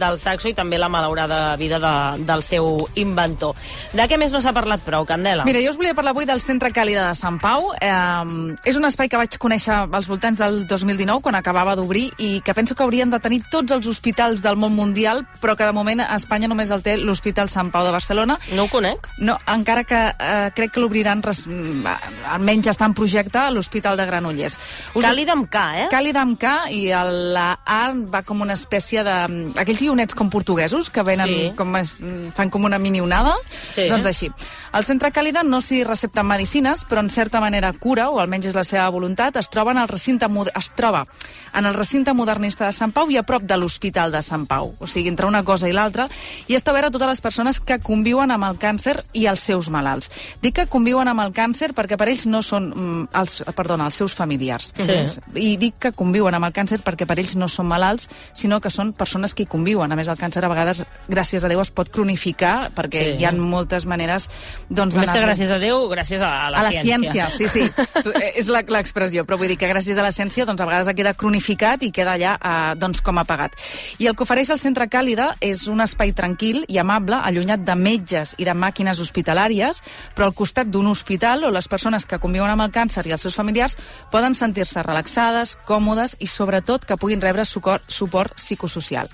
del 0.00 0.16
saxo 0.16 0.48
i 0.48 0.54
també 0.56 0.78
la 0.80 0.88
malaurada 0.88 1.58
vida 1.60 1.76
de, 1.76 1.90
del 2.24 2.40
seu 2.40 2.78
inventor. 2.96 3.52
De 3.92 4.06
què 4.08 4.16
més 4.16 4.32
no 4.32 4.40
s'ha 4.40 4.54
parlat 4.56 4.80
prou, 4.80 5.04
Candela? 5.04 5.44
Mira, 5.44 5.60
jo 5.60 5.74
us 5.74 5.76
volia 5.76 5.92
parlar 5.92 6.14
avui 6.14 6.24
del 6.24 6.40
Centre 6.40 6.70
Càlida 6.72 7.04
de 7.04 7.18
Sant 7.18 7.36
Pau. 7.42 7.68
Eh, 7.84 8.54
és 8.64 8.78
un 8.80 8.88
espai 8.88 9.10
que 9.12 9.20
vaig 9.20 9.36
conèixer 9.36 9.76
als 9.76 10.08
voltants 10.08 10.40
del 10.40 10.62
2019, 10.70 11.20
quan 11.26 11.36
acabava 11.36 11.74
d'obrir, 11.76 12.06
i 12.16 12.40
que 12.40 12.54
penso 12.56 12.72
que 12.74 12.86
haurien 12.86 13.12
de 13.12 13.20
tenir 13.20 13.42
tots 13.52 13.76
els 13.76 13.90
hospitals 13.92 14.40
del 14.40 14.56
món 14.56 14.72
mundial, 14.72 15.20
però 15.42 15.52
que 15.52 15.68
de 15.68 15.76
moment 15.76 16.00
a 16.06 16.16
Espanya 16.16 16.48
només 16.48 16.72
el 16.72 16.80
té 16.80 16.96
l'Hospital 16.96 17.52
Sant 17.52 17.68
Pau 17.74 17.84
de 17.84 17.92
Barcelona. 17.92 18.38
No 18.56 18.64
ho 18.64 18.72
conec. 18.72 19.10
No, 19.20 19.36
encara 19.52 19.84
que 19.84 20.00
eh, 20.16 20.48
crec 20.56 20.72
que 20.72 20.80
l'obriran, 20.80 21.20
almenys 21.20 22.72
està 22.72 22.88
en 22.88 22.96
projecte, 22.96 23.44
a 23.44 23.52
l'Hospital 23.52 24.00
de 24.00 24.08
Granollers. 24.08 24.58
Us 24.96 25.04
Càlid 25.04 25.36
amb 25.36 25.52
K, 25.52 25.68
eh? 25.84 25.86
Càlid 25.92 26.16
amb 26.24 26.40
K 26.40 26.56
i 26.72 26.82
el, 26.96 27.17
la 27.34 27.58
A 27.66 27.92
va 27.92 28.22
com 28.26 28.40
una 28.44 28.54
espècie 28.56 29.02
de... 29.06 29.16
aquells 29.58 29.80
guionets 29.82 30.14
com 30.18 30.30
portuguesos 30.30 30.90
que 30.90 31.02
venen 31.02 31.28
Sí. 31.28 31.52
com 31.56 31.74
es, 31.76 31.92
fan 32.34 32.50
com 32.50 32.64
una 32.64 32.78
mini 32.78 33.00
onada. 33.04 33.34
Sí. 33.72 33.88
Doncs 33.90 34.06
així. 34.06 34.30
El 34.72 34.84
centre 34.84 35.10
Càlida 35.12 35.42
no 35.44 35.60
s'hi 35.64 35.82
recepten 35.84 36.26
medicines, 36.28 36.84
però 36.88 37.00
en 37.02 37.10
certa 37.10 37.40
manera 37.40 37.72
cura, 37.72 38.08
o 38.10 38.20
almenys 38.20 38.50
és 38.52 38.56
la 38.56 38.64
seva 38.64 38.88
voluntat, 38.94 39.36
es 39.36 39.48
troba 39.50 39.72
en 39.72 39.82
el 39.82 39.88
recinte, 39.88 40.28
es 40.54 40.70
troba 40.76 41.06
en 41.54 41.66
el 41.66 41.74
recinte 41.74 42.12
modernista 42.14 42.66
de 42.66 42.72
Sant 42.76 42.92
Pau 42.92 43.10
i 43.10 43.16
a 43.16 43.24
prop 43.26 43.42
de 43.42 43.56
l'Hospital 43.56 44.12
de 44.12 44.22
Sant 44.22 44.46
Pau. 44.46 44.74
O 44.78 44.86
sigui, 44.86 45.08
entre 45.08 45.26
una 45.26 45.42
cosa 45.44 45.68
i 45.68 45.72
l'altra. 45.72 46.06
I 46.46 46.54
està 46.54 46.76
a 46.76 46.90
totes 46.90 47.08
les 47.08 47.20
persones 47.24 47.58
que 47.60 47.80
conviuen 47.80 48.30
amb 48.30 48.44
el 48.44 48.58
càncer 48.60 48.98
i 49.18 49.26
els 49.26 49.40
seus 49.42 49.68
malalts. 49.72 50.10
Dic 50.42 50.54
que 50.60 50.66
conviuen 50.70 51.08
amb 51.08 51.24
el 51.24 51.32
càncer 51.32 51.72
perquè 51.74 51.96
per 51.98 52.08
ells 52.08 52.26
no 52.26 52.42
són... 52.42 52.68
mm, 52.70 53.08
Els, 53.18 53.42
perdona, 53.56 53.88
els 53.88 53.96
seus 53.98 54.14
familiars. 54.14 54.72
Sí. 54.78 54.98
I 55.40 55.56
dic 55.56 55.78
que 55.80 55.92
conviuen 55.96 56.36
amb 56.36 56.46
el 56.46 56.52
càncer 56.54 56.78
perquè 56.84 57.07
per 57.08 57.16
ells 57.18 57.34
no 57.40 57.48
són 57.48 57.66
malalts, 57.70 58.06
sinó 58.36 58.60
que 58.60 58.70
són 58.70 58.92
persones 58.92 59.34
que 59.34 59.44
hi 59.44 59.50
conviuen. 59.50 59.90
A 59.90 59.96
més, 59.96 60.08
el 60.12 60.18
càncer 60.20 60.44
a 60.44 60.48
vegades, 60.52 60.84
gràcies 61.08 61.42
a 61.44 61.48
Déu, 61.50 61.60
es 61.64 61.70
pot 61.72 61.88
cronificar, 61.90 62.70
perquè 62.76 63.14
Sí. 63.14 63.18
hi 63.22 63.24
ha 63.24 63.32
moltes 63.32 63.86
maneres 63.88 64.28
doncs, 64.68 64.94
Més 64.94 65.10
que 65.10 65.20
gràcies 65.24 65.50
a 65.50 65.58
Déu, 65.58 65.88
gràcies 65.88 66.20
a 66.22 66.50
la, 66.50 66.58
a 66.60 66.62
la 66.68 66.70
ciència. 66.82 67.28
sí, 67.30 67.48
sí. 67.48 67.64
Tu, 68.02 68.10
eh, 68.10 68.34
és 68.36 68.48
la- 68.52 68.62
l'expressió, 68.68 69.24
però 69.24 69.38
vull 69.38 69.48
dir 69.48 69.56
que 69.58 69.68
gràcies 69.70 69.96
a 69.98 70.02
la 70.02 70.12
ciència 70.12 70.44
doncs, 70.44 70.60
a 70.60 70.66
vegades 70.66 70.94
queda 70.94 71.14
cronificat 71.14 71.82
i 71.82 71.90
queda 71.90 72.14
allà 72.18 72.36
eh, 72.36 72.74
doncs, 72.76 73.00
com 73.00 73.16
apagat. 73.18 73.54
I 73.98 74.06
el 74.10 74.14
que 74.14 74.24
ofereix 74.26 74.50
el 74.50 74.58
Centre 74.58 74.88
Càlida 74.90 75.30
és 75.40 75.66
un 75.68 75.80
espai 75.80 76.12
tranquil 76.12 76.64
i 76.68 76.76
amable, 76.78 77.16
allunyat 77.16 77.60
de 77.64 77.74
metges 77.74 78.34
i 78.36 78.44
de 78.44 78.52
màquines 78.54 78.98
hospitalàries, 79.00 79.80
però 80.14 80.26
al 80.28 80.34
costat 80.34 80.66
d'un 80.68 80.86
hospital 80.90 81.44
on 81.48 81.54
les 81.54 81.68
persones 81.68 82.04
que 82.06 82.18
conviuen 82.18 82.50
amb 82.50 82.66
el 82.66 82.72
càncer 82.74 83.06
i 83.06 83.12
els 83.14 83.22
seus 83.22 83.34
familiars 83.38 83.76
poden 84.10 84.34
sentir-se 84.34 84.82
relaxades, 84.82 85.56
còmodes 85.64 86.16
i 86.20 86.26
sobretot 86.26 86.84
que 86.84 86.96
puguin 86.98 87.22
rebre 87.22 87.46
suport, 87.46 87.86
suport 87.88 88.36
psicosocial. 88.36 89.08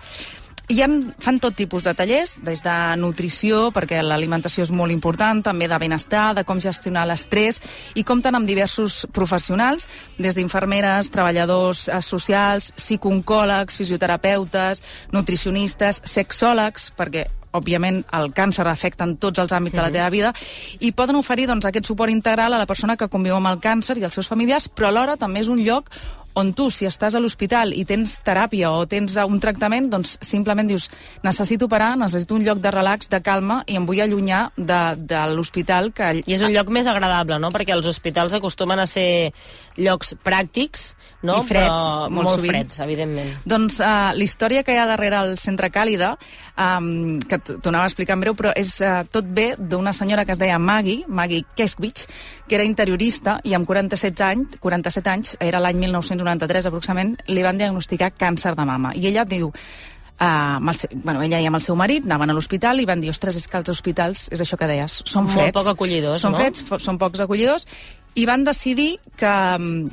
Hi 0.73 0.79
ha, 0.81 0.87
fan 1.21 1.37
tot 1.45 1.53
tipus 1.53 1.85
de 1.85 1.93
tallers, 1.93 2.39
des 2.41 2.63
de 2.65 2.75
nutrició, 2.97 3.67
perquè 3.77 3.99
l'alimentació 4.01 4.65
és 4.65 4.71
molt 4.73 4.95
important, 4.95 5.43
també 5.45 5.69
de 5.69 5.77
benestar, 5.77 6.31
de 6.39 6.47
com 6.49 6.57
gestionar 6.57 7.03
l'estrès, 7.05 7.61
i 7.93 8.05
compten 8.09 8.33
amb 8.39 8.49
diversos 8.49 9.03
professionals, 9.13 9.85
des 10.17 10.39
d'infermeres, 10.39 11.13
treballadors 11.13 11.85
eh, 11.91 12.01
socials, 12.01 12.71
psicooncòlegs, 12.81 13.77
fisioterapeutes, 13.77 14.81
nutricionistes, 15.13 16.01
sexòlegs, 16.09 16.95
perquè 16.97 17.29
òbviament 17.55 18.01
el 18.17 18.33
càncer 18.35 18.65
afecta 18.67 19.05
en 19.05 19.19
tots 19.21 19.45
els 19.45 19.53
àmbits 19.53 19.77
de 19.77 19.85
la 19.85 19.93
teva 19.93 20.09
vida 20.11 20.33
i 20.81 20.91
poden 20.97 21.21
oferir 21.21 21.47
doncs, 21.47 21.69
aquest 21.69 21.93
suport 21.93 22.11
integral 22.11 22.57
a 22.57 22.65
la 22.65 22.67
persona 22.67 22.97
que 22.97 23.13
conviu 23.13 23.37
amb 23.37 23.53
el 23.53 23.61
càncer 23.63 24.01
i 24.01 24.09
els 24.09 24.17
seus 24.17 24.33
familiars, 24.33 24.73
però 24.73 24.89
alhora 24.89 25.21
també 25.21 25.45
és 25.45 25.53
un 25.53 25.61
lloc 25.61 25.93
on 26.35 26.53
tu, 26.55 26.69
si 26.71 26.87
estàs 26.89 27.15
a 27.15 27.21
l'hospital 27.23 27.73
i 27.77 27.85
tens 27.87 28.17
teràpia 28.27 28.73
o 28.75 28.85
tens 28.91 29.15
un 29.23 29.39
tractament, 29.41 29.87
doncs 29.93 30.17
simplement 30.25 30.67
dius, 30.67 30.89
necessito 31.23 31.69
parar, 31.71 31.93
necessito 32.01 32.35
un 32.35 32.43
lloc 32.45 32.59
de 32.59 32.71
relax, 32.75 33.09
de 33.13 33.21
calma, 33.23 33.61
i 33.71 33.77
em 33.79 33.87
vull 33.87 34.01
allunyar 34.03 34.49
de, 34.57 34.81
de 34.99 35.21
l'hospital 35.35 35.93
que... 35.95 36.11
I 36.27 36.35
és 36.35 36.43
un 36.43 36.51
lloc 36.55 36.69
més 36.75 36.87
agradable, 36.91 37.39
no? 37.39 37.53
Perquè 37.55 37.75
els 37.77 37.87
hospitals 37.87 38.35
acostumen 38.35 38.83
a 38.83 38.87
ser 38.91 39.33
llocs 39.79 40.15
pràctics, 40.27 40.95
no? 41.23 41.39
I 41.41 41.47
freds, 41.47 41.69
Però 41.71 42.09
molt 42.11 42.15
molt 42.29 42.35
sovint. 42.39 42.53
freds, 42.55 42.81
evidentment. 42.85 43.31
Doncs 43.49 43.79
uh, 43.81 44.11
la 44.15 44.25
història 44.27 44.63
que 44.67 44.75
hi 44.75 44.79
ha 44.83 44.87
darrere 44.91 45.23
el 45.25 45.37
Centre 45.39 45.71
Càlida, 45.75 46.15
um, 46.59 47.19
que 47.23 47.39
t- 47.39 47.57
t'ho 47.61 47.71
anava 47.73 47.87
a 47.87 47.91
explicar 47.93 48.19
en 48.19 48.23
breu, 48.27 48.35
però 48.39 48.53
és 48.59 48.75
uh, 48.83 49.03
tot 49.11 49.27
bé 49.27 49.53
d'una 49.59 49.93
senyora 49.97 50.25
que 50.27 50.35
es 50.35 50.43
deia 50.43 50.59
Maggie, 50.59 51.05
Maggie 51.09 51.45
Keskwich, 51.57 52.05
que 52.49 52.59
era 52.59 52.67
interiorista 52.67 53.39
i 53.45 53.55
amb 53.57 53.67
47 53.67 54.23
anys, 54.27 54.59
47 54.61 55.11
anys 55.15 55.35
era 55.41 55.63
l'any 55.63 55.79
1993 56.25 56.71
aproximadament, 56.71 57.17
li 57.29 57.43
van 57.45 57.61
diagnosticar 57.61 58.13
càncer 58.17 58.55
de 58.57 58.65
mama. 58.67 58.95
I 58.97 59.11
ella 59.13 59.25
diu, 59.29 59.53
Uh, 60.15 60.61
amb 60.61 60.71
el 60.71 60.77
seu, 60.79 60.91
bueno, 61.03 61.25
ella 61.27 61.41
i 61.43 61.47
amb 61.49 61.57
el 61.59 61.63
seu 61.65 61.75
marit 61.75 62.05
anaven 62.07 62.31
a 62.31 62.35
l'hospital 62.37 62.79
i 62.79 62.85
van 62.87 63.01
dir, 63.03 63.09
ostres, 63.11 63.35
és 63.35 63.49
que 63.51 63.59
els 63.59 63.69
hospitals, 63.73 64.29
és 64.31 64.39
això 64.45 64.55
que 64.57 64.69
deies, 64.71 65.01
són 65.11 65.25
Molt 65.27 65.35
freds. 65.35 65.55
poc 65.57 65.67
acollidors, 65.73 66.23
Són 66.23 66.31
no? 66.31 66.39
freds, 66.39 66.63
són 66.85 67.01
pocs 67.03 67.19
acollidors, 67.25 67.67
i 68.15 68.23
van 68.31 68.45
decidir 68.47 69.01
que, 69.19 69.33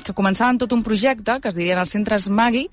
que 0.06 0.14
començaven 0.14 0.60
tot 0.62 0.72
un 0.78 0.84
projecte, 0.86 1.40
que 1.42 1.50
es 1.50 1.58
dirien 1.58 1.82
els 1.82 1.90
centres 1.90 2.28
Magui, 2.30 2.68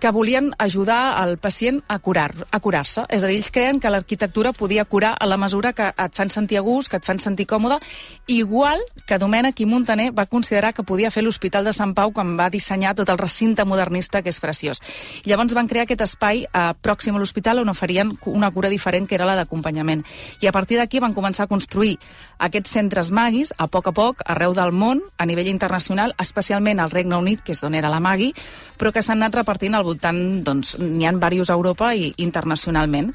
que 0.00 0.10
volien 0.10 0.52
ajudar 0.58 1.18
al 1.18 1.38
pacient 1.38 1.82
a 1.88 1.98
curar 1.98 2.32
a 2.50 2.60
curar-se. 2.60 3.04
És 3.08 3.24
a 3.24 3.30
dir, 3.30 3.36
ells 3.38 3.50
creien 3.50 3.80
que 3.80 3.90
l'arquitectura 3.90 4.52
podia 4.52 4.84
curar 4.84 5.14
a 5.18 5.26
la 5.26 5.36
mesura 5.36 5.72
que 5.72 5.88
et 5.90 6.16
fan 6.16 6.30
sentir 6.30 6.58
a 6.58 6.62
gust, 6.62 6.90
que 6.90 6.98
et 7.00 7.04
fan 7.04 7.18
sentir 7.18 7.46
còmode, 7.46 7.78
igual 8.26 8.80
que 9.06 9.18
Domènec 9.18 9.60
i 9.60 9.66
Montaner 9.66 10.10
va 10.12 10.26
considerar 10.26 10.72
que 10.72 10.84
podia 10.86 11.10
fer 11.10 11.24
l'Hospital 11.24 11.64
de 11.64 11.72
Sant 11.72 11.94
Pau 11.94 12.12
quan 12.12 12.36
va 12.38 12.50
dissenyar 12.50 12.94
tot 12.94 13.08
el 13.08 13.18
recinte 13.18 13.64
modernista, 13.64 14.22
que 14.22 14.30
és 14.30 14.40
preciós. 14.40 14.82
Llavors 15.24 15.54
van 15.54 15.68
crear 15.68 15.86
aquest 15.86 16.04
espai 16.04 16.44
eh, 16.44 16.66
pròxim 16.82 17.16
a 17.16 17.22
l'hospital 17.22 17.62
on 17.62 17.72
oferien 17.72 18.12
una 18.26 18.50
cura 18.50 18.68
diferent, 18.68 19.08
que 19.08 19.16
era 19.16 19.26
la 19.28 19.36
d'acompanyament. 19.36 20.04
I 20.40 20.48
a 20.48 20.52
partir 20.52 20.78
d'aquí 20.78 21.00
van 21.00 21.14
començar 21.14 21.46
a 21.46 21.50
construir 21.50 21.98
aquests 22.38 22.72
centres 22.74 23.10
maguis, 23.10 23.52
a 23.58 23.68
poc 23.68 23.88
a 23.88 23.94
poc, 23.96 24.22
arreu 24.26 24.54
del 24.54 24.72
món, 24.72 25.02
a 25.18 25.26
nivell 25.26 25.50
internacional, 25.50 26.14
especialment 26.18 26.80
al 26.80 26.90
Regne 26.90 27.16
Unit, 27.16 27.42
que 27.42 27.54
és 27.56 27.62
on 27.62 27.74
era 27.78 27.90
la 27.92 28.00
Magui, 28.02 28.32
però 28.78 28.92
que 28.92 29.02
s'han 29.02 29.20
anat 29.22 29.36
repartint 29.40 29.76
al 29.78 29.81
voltant, 29.82 30.42
doncs, 30.44 30.76
n'hi 30.78 31.06
han 31.06 31.20
diversos 31.20 31.50
a 31.50 31.54
Europa 31.54 31.94
i 31.94 32.12
internacionalment. 32.18 33.12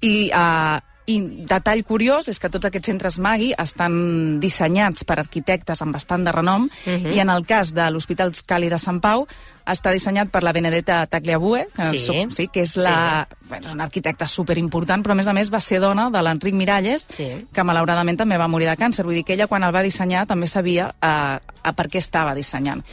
I, 0.00 0.30
uh, 0.30 0.78
i 1.08 1.16
detall 1.48 1.80
curiós 1.88 2.28
és 2.28 2.36
que 2.38 2.50
tots 2.52 2.68
aquests 2.68 2.90
centres 2.90 3.16
Magui 3.18 3.54
estan 3.58 4.38
dissenyats 4.42 5.06
per 5.08 5.16
arquitectes 5.18 5.80
amb 5.82 5.96
bastant 5.96 6.26
de 6.26 6.32
renom 6.32 6.66
uh 6.68 6.68
-huh. 6.92 7.14
i 7.14 7.18
en 7.18 7.30
el 7.30 7.46
cas 7.46 7.72
de 7.72 7.90
l'Hospital 7.90 8.30
Cali 8.44 8.68
de 8.68 8.78
Sant 8.78 9.00
Pau 9.00 9.26
està 9.66 9.90
dissenyat 9.92 10.28
per 10.30 10.42
la 10.42 10.52
Benedetta 10.52 11.06
Tagliabue, 11.06 11.66
que, 11.74 11.84
Sí. 11.86 11.98
so- 11.98 12.12
sí, 12.30 12.48
que 12.48 12.60
és, 12.60 12.76
la, 12.76 13.26
bueno, 13.48 13.66
és 13.68 13.74
una 13.74 13.84
arquitecta 13.84 14.26
superimportant, 14.26 15.02
però 15.02 15.12
a 15.12 15.14
més 15.14 15.28
a 15.28 15.32
més 15.32 15.50
va 15.50 15.60
ser 15.60 15.80
dona 15.80 16.10
de 16.10 16.22
l'Enric 16.22 16.54
Miralles, 16.54 17.06
Sí. 17.10 17.46
que 17.52 17.64
malauradament 17.64 18.18
també 18.18 18.36
va 18.36 18.46
morir 18.48 18.68
de 18.68 18.76
càncer. 18.76 19.02
Vull 19.04 19.14
dir 19.14 19.24
que 19.24 19.32
ella 19.32 19.46
quan 19.46 19.62
el 19.64 19.74
va 19.74 19.82
dissenyar 19.82 20.26
també 20.26 20.46
sabia 20.46 20.94
eh, 21.02 21.38
a 21.62 21.72
per 21.74 21.88
què 21.88 21.96
estava 21.98 22.34
dissenyant. 22.34 22.84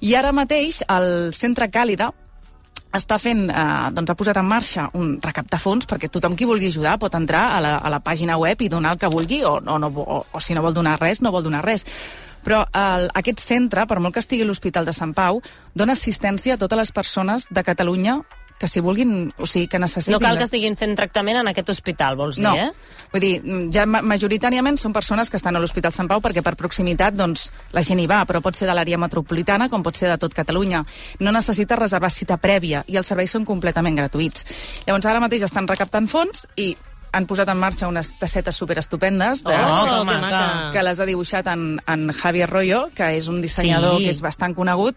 I 0.00 0.14
ara 0.14 0.32
mateix 0.32 0.82
el 0.88 1.32
Centre 1.32 1.70
Càlida 1.70 2.12
està 2.92 3.18
fent, 3.18 3.46
eh, 3.50 3.90
doncs 3.96 4.12
ha 4.12 4.16
posat 4.18 4.38
en 4.40 4.48
marxa 4.48 4.88
un 4.98 5.14
recaptar 5.22 5.60
fons 5.60 5.88
perquè 5.88 6.10
tothom 6.12 6.36
qui 6.36 6.48
vulgui 6.48 6.68
ajudar 6.68 6.98
pot 7.00 7.14
entrar 7.16 7.46
a 7.56 7.62
la, 7.64 7.76
a 7.78 7.92
la 7.92 8.02
pàgina 8.04 8.36
web 8.40 8.60
i 8.60 8.68
donar 8.68 8.94
el 8.94 9.00
que 9.00 9.10
vulgui 9.12 9.42
o, 9.44 9.56
o, 9.58 9.78
no, 9.78 9.88
o, 9.88 10.20
o 10.30 10.40
si 10.40 10.54
no 10.54 10.62
vol 10.64 10.76
donar 10.76 10.98
res, 11.00 11.22
no 11.22 11.32
vol 11.32 11.44
donar 11.46 11.64
res. 11.64 11.86
Però 12.42 12.64
el, 12.74 13.08
aquest 13.14 13.40
centre, 13.40 13.86
per 13.86 14.00
molt 14.02 14.16
que 14.16 14.22
estigui 14.22 14.44
l'Hospital 14.44 14.84
de 14.84 14.94
Sant 14.96 15.14
Pau, 15.14 15.40
dona 15.78 15.94
assistència 15.94 16.56
a 16.56 16.60
totes 16.60 16.78
les 16.78 16.92
persones 16.92 17.46
de 17.50 17.62
Catalunya 17.62 18.20
que 18.58 18.68
si 18.68 18.80
vulguin, 18.80 19.32
o 19.38 19.46
sigui, 19.46 19.66
que 19.68 19.78
necessitin... 19.78 20.14
No 20.14 20.20
cal 20.22 20.38
que 20.38 20.44
estiguin 20.46 20.76
fent 20.78 20.94
tractament 20.96 21.40
en 21.40 21.48
aquest 21.50 21.68
hospital, 21.72 22.14
vols 22.16 22.36
dir, 22.38 22.44
No, 22.46 22.52
eh? 22.54 22.68
vull 23.12 23.20
dir, 23.24 23.32
ja 23.74 23.86
ma- 23.86 24.02
majoritàriament 24.06 24.78
són 24.78 24.92
persones 24.94 25.30
que 25.30 25.36
estan 25.40 25.56
a 25.56 25.60
l'Hospital 25.62 25.92
Sant 25.92 26.06
Pau 26.10 26.20
perquè 26.22 26.42
per 26.46 26.54
proximitat 26.56 27.14
doncs, 27.18 27.48
la 27.74 27.82
gent 27.82 27.98
hi 28.00 28.06
va, 28.06 28.22
però 28.28 28.40
pot 28.44 28.54
ser 28.56 28.68
de 28.70 28.74
l'àrea 28.78 28.98
metropolitana 29.02 29.68
com 29.68 29.82
pot 29.82 29.96
ser 29.98 30.08
de 30.12 30.18
tot 30.22 30.32
Catalunya. 30.34 30.84
No 31.20 31.32
necessita 31.34 31.76
reservar 31.76 32.10
cita 32.14 32.36
prèvia 32.38 32.84
i 32.86 32.96
els 32.96 33.06
serveis 33.10 33.30
són 33.34 33.44
completament 33.44 33.98
gratuïts. 33.98 34.46
Llavors 34.86 35.06
ara 35.10 35.20
mateix 35.20 35.42
estan 35.42 35.66
recaptant 35.68 36.06
fons 36.08 36.46
i 36.56 36.72
han 37.12 37.26
posat 37.28 37.50
en 37.52 37.58
marxa 37.60 37.88
unes 37.90 38.14
tassetes 38.16 38.56
superestupendes 38.56 39.42
de, 39.44 39.52
Oh, 39.52 40.04
que 40.06 40.14
que 40.14 40.18
maca. 40.22 40.70
que 40.72 40.82
les 40.82 40.98
ha 40.98 41.04
dibuixat 41.04 41.46
en, 41.52 41.76
en 41.86 42.06
Javier 42.12 42.48
Royo, 42.48 42.86
que 42.96 43.10
és 43.18 43.28
un 43.28 43.42
dissenyador 43.42 43.98
Sí. 43.98 44.04
que 44.06 44.10
és 44.14 44.22
bastant 44.24 44.54
conegut 44.56 44.96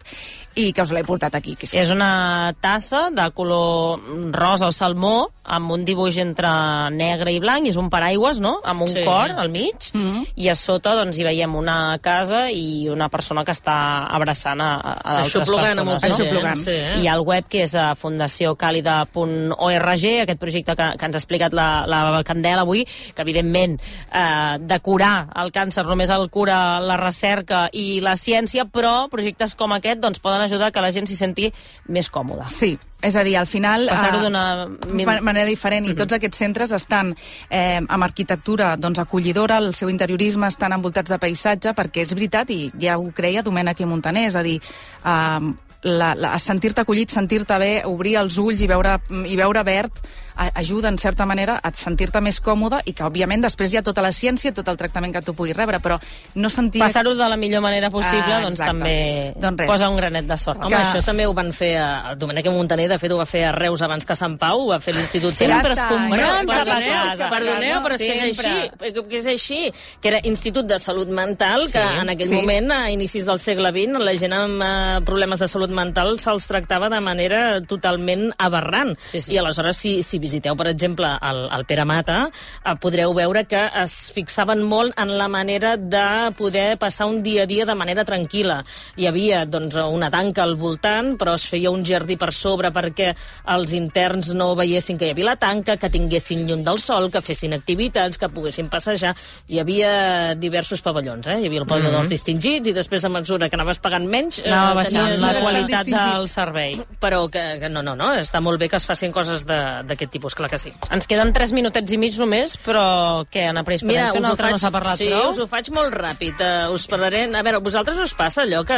i 0.56 0.72
que 0.74 0.82
us 0.82 0.92
l'he 0.96 1.04
portat 1.04 1.36
aquí. 1.36 1.56
Que 1.56 1.68
sí. 1.68 1.78
És 1.78 1.90
una 1.92 2.54
tassa 2.62 3.10
de 3.12 3.30
color 3.36 4.00
rosa 4.32 4.68
o 4.68 4.72
salmó, 4.72 5.28
amb 5.46 5.70
un 5.72 5.84
dibuix 5.86 6.18
entre 6.18 6.48
negre 6.96 7.32
i 7.36 7.40
blanc, 7.40 7.68
i 7.68 7.70
és 7.70 7.76
un 7.78 7.90
paraigües, 7.94 8.40
no?, 8.42 8.56
amb 8.66 8.82
un 8.82 8.88
Sí. 8.90 9.04
cor 9.06 9.30
al 9.32 9.50
mig, 9.50 9.76
Mhm. 9.94 10.26
i 10.36 10.50
a 10.50 10.56
sota 10.56 10.96
doncs, 10.96 11.18
hi 11.20 11.24
veiem 11.24 11.54
una 11.56 11.98
casa 12.02 12.50
i 12.52 12.90
una 12.90 13.10
persona 13.10 13.44
que 13.46 13.52
està 13.52 14.08
abraçant 14.10 14.60
a, 14.62 14.76
a 14.80 15.14
d'altres 15.22 15.34
persones. 15.34 15.76
molta 15.86 16.08
no? 16.08 16.16
Aixoplugant. 16.16 16.58
Sí, 16.58 16.72
eh? 16.72 16.96
Hi 17.02 17.08
ha 17.08 17.14
el 17.14 17.22
web 17.22 17.46
que 17.48 17.64
és 17.64 17.76
a 17.76 17.94
fundaciocàlida.org, 17.96 20.22
aquest 20.24 20.40
projecte 20.40 20.76
que, 20.76 20.98
que 20.98 21.06
ens 21.06 21.16
ha 21.16 21.20
explicat 21.20 21.54
la, 21.54 21.86
la 21.88 22.24
Candela 22.24 22.62
avui, 22.66 22.86
que 22.86 23.22
evidentment 23.22 23.80
eh, 24.14 24.58
de 24.60 24.80
curar 24.80 25.28
el 25.36 25.52
càncer 25.52 25.86
només 25.86 26.10
el 26.10 26.30
cura 26.30 26.80
la 26.80 26.98
recerca 26.98 27.70
i 27.74 28.00
la 28.02 28.16
ciència, 28.16 28.66
però 28.66 29.08
projectes 29.12 29.56
com 29.56 29.72
aquest 29.76 30.00
doncs, 30.00 30.20
poden 30.20 30.42
ajudar 30.46 30.72
que 30.72 30.82
la 30.84 30.92
gent 30.96 31.08
s'hi 31.10 31.18
senti 31.20 31.50
més 31.92 32.10
còmoda. 32.10 32.48
Sí, 32.50 32.72
és 33.02 33.16
a 33.18 33.24
dir, 33.28 33.36
al 33.38 33.48
final... 33.50 33.88
Passar-ho 33.92 34.22
eh, 34.22 34.24
d'una- 34.24 35.04
ma- 35.06 35.20
manera 35.25 35.50
diferent, 35.50 35.86
i 35.90 35.94
tots 35.98 36.16
aquests 36.18 36.42
centres 36.42 36.72
estan 36.78 37.12
eh, 37.50 37.82
amb 37.82 38.08
arquitectura 38.08 38.75
doncs, 38.78 39.00
acollidora, 39.04 39.60
el 39.62 39.74
seu 39.78 39.92
interiorisme 39.92 40.48
estan 40.48 40.74
envoltats 40.78 41.12
de 41.14 41.20
paisatge, 41.22 41.75
perquè 41.78 42.06
és 42.06 42.16
veritat, 42.16 42.50
i 42.56 42.72
ja 42.82 42.98
ho 42.98 43.12
creia 43.16 43.44
Domènec 43.46 43.84
i 43.84 43.90
Montaner, 43.90 44.28
és 44.32 44.36
a 44.40 44.44
dir, 44.46 44.58
eh, 45.04 45.54
la, 45.86 46.14
la, 46.18 46.32
sentir-te 46.42 46.82
acollit, 46.82 47.12
sentir-te 47.14 47.58
bé, 47.62 47.74
obrir 47.86 48.16
els 48.18 48.40
ulls 48.42 48.64
i 48.66 48.68
veure, 48.72 48.96
i 49.30 49.36
veure 49.38 49.62
verd, 49.68 50.00
ajuda, 50.36 50.89
en 50.89 50.98
certa 50.98 51.25
manera, 51.25 51.60
a 51.63 51.72
sentir-te 51.74 52.20
més 52.22 52.39
còmode 52.42 52.82
i 52.86 52.94
que, 52.94 53.04
òbviament, 53.04 53.42
després 53.46 53.74
hi 53.74 53.77
ha 53.77 53.84
tota 53.84 54.01
la 54.01 54.12
ciència, 54.12 54.54
tot 54.54 54.68
el 54.68 54.77
tractament 54.77 55.13
que 55.13 55.22
tu 55.22 55.34
puguis 55.34 55.56
rebre, 55.56 55.80
però 55.80 55.98
no 56.36 56.50
sentir... 56.50 56.82
Passar-ho 56.82 57.15
de 57.15 57.30
la 57.30 57.38
millor 57.38 57.62
manera 57.62 57.89
possible 57.89 58.34
Ah, 58.34 58.42
doncs 58.42 58.60
exacte. 58.60 58.72
també 58.72 59.34
Doncs 59.39 59.60
res. 59.60 59.70
posa 59.70 59.89
un 59.89 59.98
granet 59.98 60.25
de 60.27 60.38
sorra. 60.38 60.65
Home, 60.65 60.75
Que- 60.75 60.82
això 60.84 61.04
també 61.06 61.25
ho 61.27 61.34
van 61.34 61.51
fer 61.54 61.77
a, 61.77 62.10
a 62.12 62.15
Domènec 62.15 62.48
Montaner, 62.51 62.88
de 62.89 62.98
fet 63.00 63.12
ho 63.12 63.18
va 63.18 63.25
fer 63.25 63.46
a 63.46 63.51
Reus 63.51 63.82
abans 63.82 64.06
que 64.06 64.13
a 64.13 64.15
Sant 64.15 64.38
Pau, 64.39 64.65
ho 64.65 64.70
va 64.74 64.80
fer 64.80 64.94
l'Institut 64.96 65.32
Sempre 65.32 65.74
Ja 65.74 65.74
es 65.74 65.84
comprant 65.89 66.48
per 66.48 66.65
la 66.68 66.80
casa. 66.82 67.30
perdoneu, 67.30 67.82
però 67.84 67.96
és 67.96 68.01
que 68.01 68.12
és 68.12 68.38
Sempre. 68.38 68.51
així, 68.51 69.04
que 69.10 69.18
és 69.18 69.27
així, 69.27 69.62
que 70.01 70.08
era 70.10 70.20
Institut 70.24 70.65
de 70.68 70.80
Salut 70.80 71.08
Mental, 71.10 71.65
que 71.72 71.80
Sí, 71.82 72.00
en 72.01 72.10
aquell 72.10 72.30
sí. 72.30 72.36
moment, 72.36 72.72
a 72.72 72.92
inicis 72.92 73.25
del 73.25 73.39
segle 73.39 73.72
XX, 73.72 74.00
la 74.04 74.15
gent 74.18 74.34
amb 74.34 74.62
eh, 74.63 75.01
problemes 75.06 75.39
de 75.39 75.48
salut 75.48 75.70
mental 75.70 76.18
se'ls 76.20 76.46
tractava 76.48 76.89
de 76.89 77.00
manera 77.01 77.62
totalment 77.62 78.32
aberrant. 78.38 78.96
Sí, 79.04 79.22
sí. 79.22 79.34
I 79.34 79.38
aleshores, 79.38 79.77
si, 79.77 80.01
si 80.04 80.20
visiteu, 80.25 80.58
per 80.58 80.67
exemple, 80.74 81.13
el, 81.29 81.44
el 81.55 81.65
Pere 81.70 81.86
Mata, 81.88 82.17
eh, 82.65 82.75
podreu 82.82 83.13
veure 83.15 83.46
que 83.50 83.62
es 83.84 83.96
fixaven 84.15 84.63
molt 84.65 84.98
en 85.01 85.13
la 85.20 85.27
manera 85.32 85.75
de 85.77 86.05
poder 86.38 86.75
passar 86.82 87.08
un 87.12 87.22
dia 87.25 87.44
a 87.46 87.50
dia 87.50 87.65
de 87.70 87.75
manera 87.77 88.03
tranquil·la. 88.08 88.60
Hi 88.98 89.08
havia 89.10 89.44
doncs, 89.46 89.77
una 89.86 90.10
tanca 90.13 90.44
al 90.44 90.55
voltant, 90.60 91.13
però 91.22 91.36
es 91.39 91.46
feia 91.51 91.72
un 91.72 91.86
jardí 91.86 92.17
per 92.17 92.32
sobre 92.34 92.72
perquè 92.75 93.12
els 93.53 93.74
interns 93.77 94.34
no 94.36 94.51
veiessin 94.58 94.98
que 94.98 95.08
hi 95.10 95.13
havia 95.13 95.32
la 95.32 95.36
tanca, 95.41 95.77
que 95.77 95.89
tinguessin 95.94 96.46
llum 96.50 96.63
del 96.65 96.79
sol, 96.82 97.10
que 97.13 97.22
fessin 97.22 97.53
activitats, 97.58 98.17
que 98.17 98.29
poguessin 98.34 98.70
passejar. 98.72 99.13
Hi 99.51 99.60
havia 99.62 99.91
diversos 100.39 100.82
pavellons, 100.86 101.27
eh? 101.32 101.38
Hi 101.44 101.50
havia 101.50 101.62
el 101.63 101.67
pavelló 101.70 101.91
dels 101.98 102.10
distingits 102.12 102.72
i 102.72 102.74
després, 102.75 103.03
a 103.05 103.12
mesura 103.13 103.50
que 103.50 103.58
anaves 103.60 103.79
pagant 103.84 104.08
menys... 104.10 104.39
eh, 104.41 104.50
Anava 104.50 104.82
baixant 104.82 105.12
tenies- 105.12 105.22
la 105.22 105.34
qualitat 105.44 105.91
del 105.94 106.27
servei. 106.32 106.77
Però 107.01 107.25
que, 107.32 107.44
que 107.62 107.70
no, 107.70 107.84
no, 107.86 107.94
no, 108.00 108.12
està 108.22 108.41
molt 108.41 108.60
bé 108.62 108.70
que 108.72 108.79
es 108.79 108.88
facin 108.88 109.12
coses 109.15 109.46
de- 109.46 109.84
d'aquest 109.89 110.15
tipus, 110.16 110.36
clar 110.38 110.50
que 110.52 110.60
sí. 110.62 110.72
Ens 110.96 111.08
queden 111.12 111.34
3 111.36 111.52
minutets 111.58 111.92
i 111.96 112.00
mig 112.02 112.16
només, 112.22 112.56
però 112.64 112.86
què, 113.32 113.50
Anna 113.52 113.66
Pris, 113.68 113.84
podem 113.86 114.12
fer 114.16 114.22
un 114.22 114.30
altre? 114.32 114.52
No 114.56 114.60
s'ha 114.62 114.72
parlat 114.74 115.02
sí, 115.02 115.10
prou? 115.12 115.30
us 115.34 115.40
ho 115.44 115.48
faig 115.52 115.70
molt 115.76 115.94
ràpid. 115.96 116.40
Uh, 116.40 116.74
us 116.76 116.88
parlaré... 116.92 117.26
A 117.36 117.44
veure, 117.46 117.60
a 117.60 117.66
vosaltres 117.66 118.00
us 118.02 118.14
passa 118.18 118.46
allò 118.46 118.64
que 118.68 118.78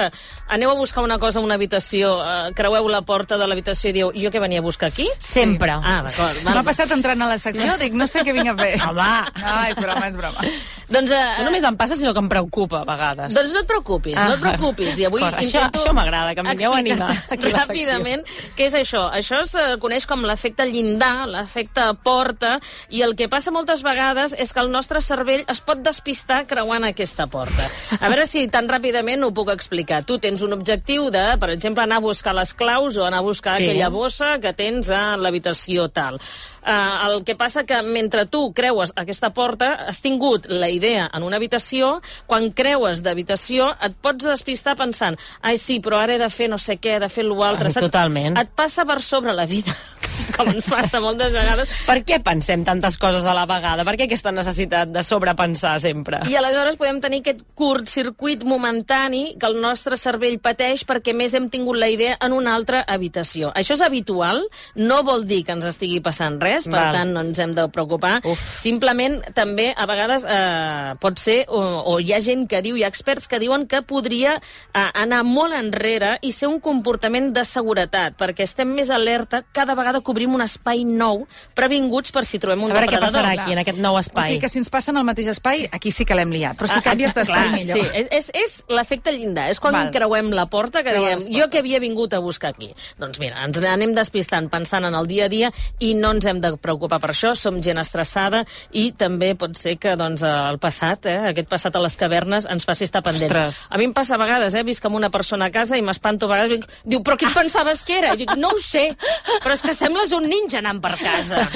aneu 0.56 0.72
a 0.74 0.78
buscar 0.80 1.04
una 1.06 1.20
cosa 1.22 1.40
a 1.40 1.46
una 1.46 1.58
habitació, 1.60 2.16
uh, 2.20 2.50
creueu 2.58 2.90
la 2.90 3.04
porta 3.06 3.38
de 3.38 3.48
l'habitació 3.48 3.92
i 3.92 3.96
dieu, 4.00 4.12
jo 4.18 4.32
què 4.34 4.42
venia 4.42 4.64
a 4.64 4.66
buscar 4.66 4.90
aquí? 4.90 5.06
Sempre. 5.22 5.76
Ah, 5.78 6.00
d'acord. 6.08 6.42
M'ha 6.48 6.64
passat 6.66 6.92
entrant 6.96 7.22
a 7.22 7.30
la 7.30 7.38
secció, 7.42 7.78
dic, 7.82 7.94
no 7.94 8.08
sé 8.10 8.26
què 8.26 8.34
vinc 8.36 8.54
a 8.54 8.58
fer. 8.58 8.74
Home. 8.88 9.12
No, 9.44 9.56
és 9.70 9.82
broma, 9.82 10.08
és 10.10 10.18
broma. 10.18 10.48
Doncs, 10.88 11.12
eh, 11.12 11.24
No 11.38 11.50
només 11.50 11.66
em 11.68 11.76
passa, 11.78 11.98
sinó 12.00 12.14
que 12.16 12.22
em 12.24 12.30
preocupa 12.32 12.82
a 12.82 12.88
vegades. 12.88 13.36
Doncs 13.36 13.54
no 13.54 13.62
et 13.62 13.68
preocupis, 13.70 14.16
no 14.16 14.38
et 14.38 14.42
preocupis. 14.42 14.98
I 14.98 15.06
avui 15.10 15.22
això- 15.22 15.44
intento 15.44 15.82
això 15.84 15.94
m'agrada, 15.94 16.34
que 16.34 16.42
em 16.46 16.52
vingueu 16.54 16.74
a 16.74 16.80
animar 16.80 17.12
aquí. 17.30 17.52
Ràpidament, 17.52 18.24
què 18.56 18.70
és 18.72 18.78
això? 18.80 19.04
Això 19.12 19.42
es 19.44 19.54
coneix 19.84 20.08
com 20.08 20.24
l'efecte 20.26 20.66
llindar, 20.70 21.27
l'efecte 21.28 21.84
porta, 22.04 22.58
i 22.90 23.04
el 23.06 23.16
que 23.20 23.28
passa 23.30 23.52
moltes 23.52 23.84
vegades 23.86 24.34
és 24.38 24.54
que 24.54 24.64
el 24.64 24.72
nostre 24.72 25.02
cervell 25.02 25.44
es 25.48 25.62
pot 25.62 25.82
despistar 25.84 26.46
creuant 26.48 26.88
aquesta 26.88 27.28
porta. 27.28 27.70
A 28.00 28.08
veure 28.10 28.26
si 28.30 28.48
tan 28.48 28.68
ràpidament 28.70 29.24
ho 29.28 29.32
puc 29.36 29.52
explicar. 29.54 30.04
Tu 30.08 30.18
tens 30.24 30.42
un 30.42 30.54
objectiu 30.56 31.10
de, 31.14 31.26
per 31.40 31.52
exemple, 31.54 31.84
anar 31.84 31.98
a 32.02 32.06
buscar 32.08 32.34
les 32.36 32.54
claus 32.54 32.98
o 32.98 33.06
anar 33.06 33.20
a 33.20 33.28
buscar 33.28 33.58
Sí. 33.58 33.64
aquella 33.64 33.90
bossa 33.90 34.40
que 34.40 34.54
tens 34.54 34.90
a 34.90 35.18
l'habitació 35.18 35.90
tal. 35.90 36.20
Uh, 36.68 37.08
el 37.08 37.22
que 37.24 37.38
passa 37.40 37.64
que 37.64 37.80
mentre 37.86 38.26
tu 38.28 38.52
creues 38.52 38.92
aquesta 39.00 39.32
porta, 39.32 39.72
has 39.88 40.02
tingut 40.04 40.50
la 40.52 40.68
idea 40.68 41.08
en 41.16 41.24
una 41.24 41.40
habitació, 41.40 42.02
quan 42.28 42.50
creues 42.52 43.00
d'habitació 43.06 43.70
et 43.84 43.96
pots 44.04 44.28
despistar 44.28 44.76
pensant 44.76 45.16
ai 45.48 45.58
sí, 45.62 45.80
però 45.84 46.02
ara 46.02 46.18
he 46.18 46.20
de 46.20 46.30
fer 46.34 46.50
no 46.52 46.58
sé 46.60 46.78
què, 46.82 46.98
he 46.98 47.04
de 47.04 47.10
fer 47.12 47.26
l'altre, 47.28 47.72
Ai, 47.72 47.84
totalment. 47.88 48.38
Et 48.40 48.50
passa 48.56 48.86
per 48.88 49.00
sobre 49.06 49.34
la 49.36 49.46
vida, 49.48 49.76
com 50.36 50.50
ens 50.52 50.68
passa 50.70 51.00
moltes 51.04 51.36
vegades, 51.38 51.72
Per 51.88 52.02
què 52.08 52.20
pensem 52.24 52.64
tantes 52.68 52.98
coses 53.00 53.26
a 53.28 53.36
la 53.38 53.46
vegada? 53.48 53.86
Per 53.88 53.96
què 54.00 54.08
aquesta 54.08 54.34
necessitat 54.34 54.92
de 54.92 55.04
sobrepensar 55.06 55.78
sempre? 55.84 56.22
I 56.28 56.36
aleshores 56.40 56.78
podem 56.80 57.00
tenir 57.04 57.22
aquest 57.24 57.44
curt 57.58 57.88
circuit 57.92 58.44
momentani 58.48 59.38
que 59.40 59.48
el 59.48 59.60
nostre 59.62 59.98
cervell 60.00 60.40
pateix 60.44 60.84
perquè 60.88 61.14
més 61.16 61.36
hem 61.38 61.48
tingut 61.54 61.78
la 61.80 61.90
idea 61.94 62.18
en 62.24 62.36
una 62.36 62.56
altra 62.58 62.84
habitació. 62.88 63.54
Això 63.56 63.78
és 63.78 63.86
habitual, 63.86 64.44
no 64.76 65.02
vol 65.08 65.26
dir 65.30 65.44
que 65.46 65.56
ens 65.56 65.68
estigui 65.70 66.02
passant 66.04 66.40
res, 66.42 66.57
per 66.66 66.80
Val. 66.80 66.94
tant 66.96 67.12
no 67.14 67.22
ens 67.22 67.38
hem 67.40 67.54
de 67.54 67.68
preocupar. 67.70 68.22
Uf. 68.26 68.42
Simplement 68.62 69.20
també 69.36 69.74
a 69.78 69.86
vegades 69.86 70.26
eh, 70.26 70.96
pot 71.00 71.20
ser, 71.20 71.46
o, 71.50 71.62
o 71.94 72.00
hi 72.00 72.14
ha 72.14 72.20
gent 72.20 72.48
que 72.50 72.62
diu, 72.66 72.76
hi 72.78 72.84
ha 72.84 72.88
experts 72.90 73.28
que 73.28 73.40
diuen 73.40 73.68
que 73.68 73.82
podria 73.82 74.38
eh, 74.38 74.88
anar 74.94 75.24
molt 75.28 75.54
enrere 75.54 76.18
i 76.22 76.32
ser 76.32 76.48
un 76.48 76.60
comportament 76.60 77.34
de 77.36 77.44
seguretat, 77.46 78.16
perquè 78.18 78.44
estem 78.48 78.72
més 78.74 78.90
alerta, 78.90 79.44
cada 79.54 79.76
vegada 79.76 80.02
cobrim 80.02 80.34
un 80.34 80.42
espai 80.42 80.84
nou, 80.88 81.26
previnguts 81.56 82.12
per 82.16 82.26
si 82.26 82.40
trobem 82.40 82.64
un 82.66 82.72
A 82.72 82.76
veure 82.80 82.88
què 82.88 82.96
depredador. 82.98 83.22
passarà 83.22 83.42
aquí, 83.44 83.54
en 83.54 83.62
aquest 83.64 83.78
nou 83.84 83.96
O 83.98 84.00
espai. 84.00 84.28
sigui 84.32 84.40
que 84.42 84.50
si 84.50 84.60
ens 84.60 84.70
passen 84.70 84.98
al 84.98 85.04
mateix 85.08 85.28
espai, 85.28 85.68
aquí 85.72 85.92
sí 85.92 86.06
que 86.06 86.16
l'hem 86.16 86.32
liat. 86.32 86.58
Però 86.58 86.68
si 86.70 86.78
Ah, 86.78 86.82
canvies 86.86 87.14
d'espai, 87.16 87.50
millor. 87.52 87.78
Sí, 87.78 87.86
és, 87.94 88.08
és, 88.12 88.32
és 88.34 88.64
l'efecte 88.70 89.12
llindar. 89.12 89.50
És 89.50 89.60
quan 89.60 89.74
Val. 89.74 89.90
creuem 89.92 90.30
la 90.32 90.46
porta 90.48 90.84
que 90.84 90.94
diem, 90.94 91.20
jo 91.34 91.50
que 91.50 91.60
havia 91.60 91.80
vingut 91.80 92.14
a 92.14 92.20
buscar 92.20 92.52
aquí. 92.54 92.70
Doncs 93.00 93.20
mira, 93.20 93.44
ens 93.46 93.58
anem 93.58 93.94
despistant 93.98 94.50
pensant 94.50 94.86
en 94.86 94.94
el 94.96 95.08
dia 95.08 95.26
a 95.26 95.30
dia 95.30 95.52
i 95.80 95.94
no 95.96 96.12
ens 96.14 96.26
hem 96.30 96.40
de 96.42 96.47
preocupar 96.56 97.00
per 97.04 97.12
això. 97.12 97.34
Som 97.36 97.60
gent 97.62 97.78
estressada 97.82 98.46
i 98.72 98.92
també 98.96 99.34
pot 99.36 99.56
ser 99.60 99.76
que 99.78 99.96
doncs, 100.00 100.24
el 100.24 100.58
passat, 100.60 101.06
eh, 101.06 101.18
aquest 101.34 101.50
passat 101.52 101.76
a 101.76 101.80
les 101.84 101.98
cavernes, 102.00 102.48
ens 102.50 102.64
faci 102.66 102.86
estar 102.88 103.04
pendents. 103.04 103.28
Ostres. 103.32 103.68
A 103.70 103.78
mi 103.78 103.84
em 103.86 103.94
passa 103.94 104.16
a 104.16 104.18
vegades, 104.18 104.56
eh, 104.56 104.64
visc 104.64 104.86
amb 104.86 104.96
una 104.96 105.10
persona 105.10 105.46
a 105.46 105.52
casa 105.52 105.76
i 105.78 105.82
m'espanto 105.82 106.26
a 106.26 106.30
vegades. 106.30 106.52
Dic, 106.58 106.70
diu, 106.86 107.02
però 107.04 107.18
què 107.18 107.28
et 107.28 107.34
pensaves 107.34 107.84
que 107.84 107.98
era? 107.98 108.14
I 108.14 108.18
dic, 108.24 108.36
no 108.38 108.50
ho 108.56 108.58
sé, 108.64 108.96
però 109.44 109.52
és 109.54 109.62
que 109.62 109.74
sembles 109.74 110.12
un 110.14 110.24
ninja 110.30 110.60
anant 110.60 110.80
per 110.82 110.96
casa. 110.98 111.50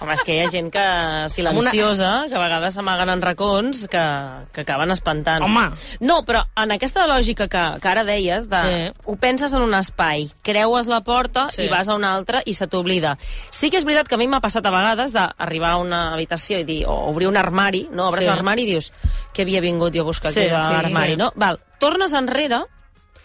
Home, 0.00 0.12
és 0.14 0.22
que 0.22 0.34
hi 0.34 0.40
ha 0.44 0.50
gent 0.50 0.70
que 0.72 0.86
silenciosa, 1.28 2.26
que 2.28 2.34
a 2.34 2.38
vegades 2.42 2.74
s'amaguen 2.74 3.08
en 3.10 3.22
racons, 3.22 3.86
que, 3.90 4.04
que 4.52 4.60
acaben 4.62 4.90
espantant. 4.94 5.42
Home. 5.44 5.68
No, 6.00 6.20
però 6.26 6.44
en 6.56 6.72
aquesta 6.76 7.06
lògica 7.10 7.48
que, 7.48 7.64
que 7.82 7.88
ara 7.88 8.04
deies, 8.04 8.48
de, 8.48 8.58
Sí. 8.68 9.02
ho 9.06 9.16
penses 9.16 9.52
en 9.54 9.62
un 9.62 9.74
espai, 9.74 10.28
creues 10.42 10.86
la 10.90 11.00
porta 11.00 11.48
Sí. 11.50 11.62
i 11.64 11.68
vas 11.68 11.88
a 11.88 11.94
un 11.94 12.04
altre 12.04 12.42
i 12.46 12.54
se 12.54 12.66
t'oblida. 12.66 13.16
Sí 13.50 13.70
que 13.70 13.78
és 13.78 13.84
veritat 13.84 14.08
que 14.08 14.14
a 14.14 14.18
mi 14.18 14.26
m'ha 14.28 14.40
passat 14.40 14.64
a 14.66 14.70
vegades 14.70 15.12
d'arribar 15.12 15.70
a 15.72 15.76
una 15.82 16.12
habitació 16.14 16.58
i 16.60 16.64
dir, 16.64 16.82
o 16.86 16.94
obrir 17.10 17.26
un 17.28 17.36
armari, 17.36 17.88
no? 17.92 18.08
Obres 18.08 18.24
Sí. 18.24 18.30
l'armari 18.30 18.62
i 18.62 18.70
dius, 18.74 18.92
què 19.34 19.42
havia 19.42 19.60
vingut 19.60 19.94
jo 19.94 20.02
a 20.02 20.04
buscar 20.04 20.32
Sí, 20.32 20.40
aquí 20.46 20.54
a 20.54 20.62
sí, 20.62 20.72
l'armari, 20.72 21.12
sí. 21.12 21.16
no? 21.16 21.32
Val, 21.36 21.60
tornes 21.78 22.12
enrere, 22.12 22.62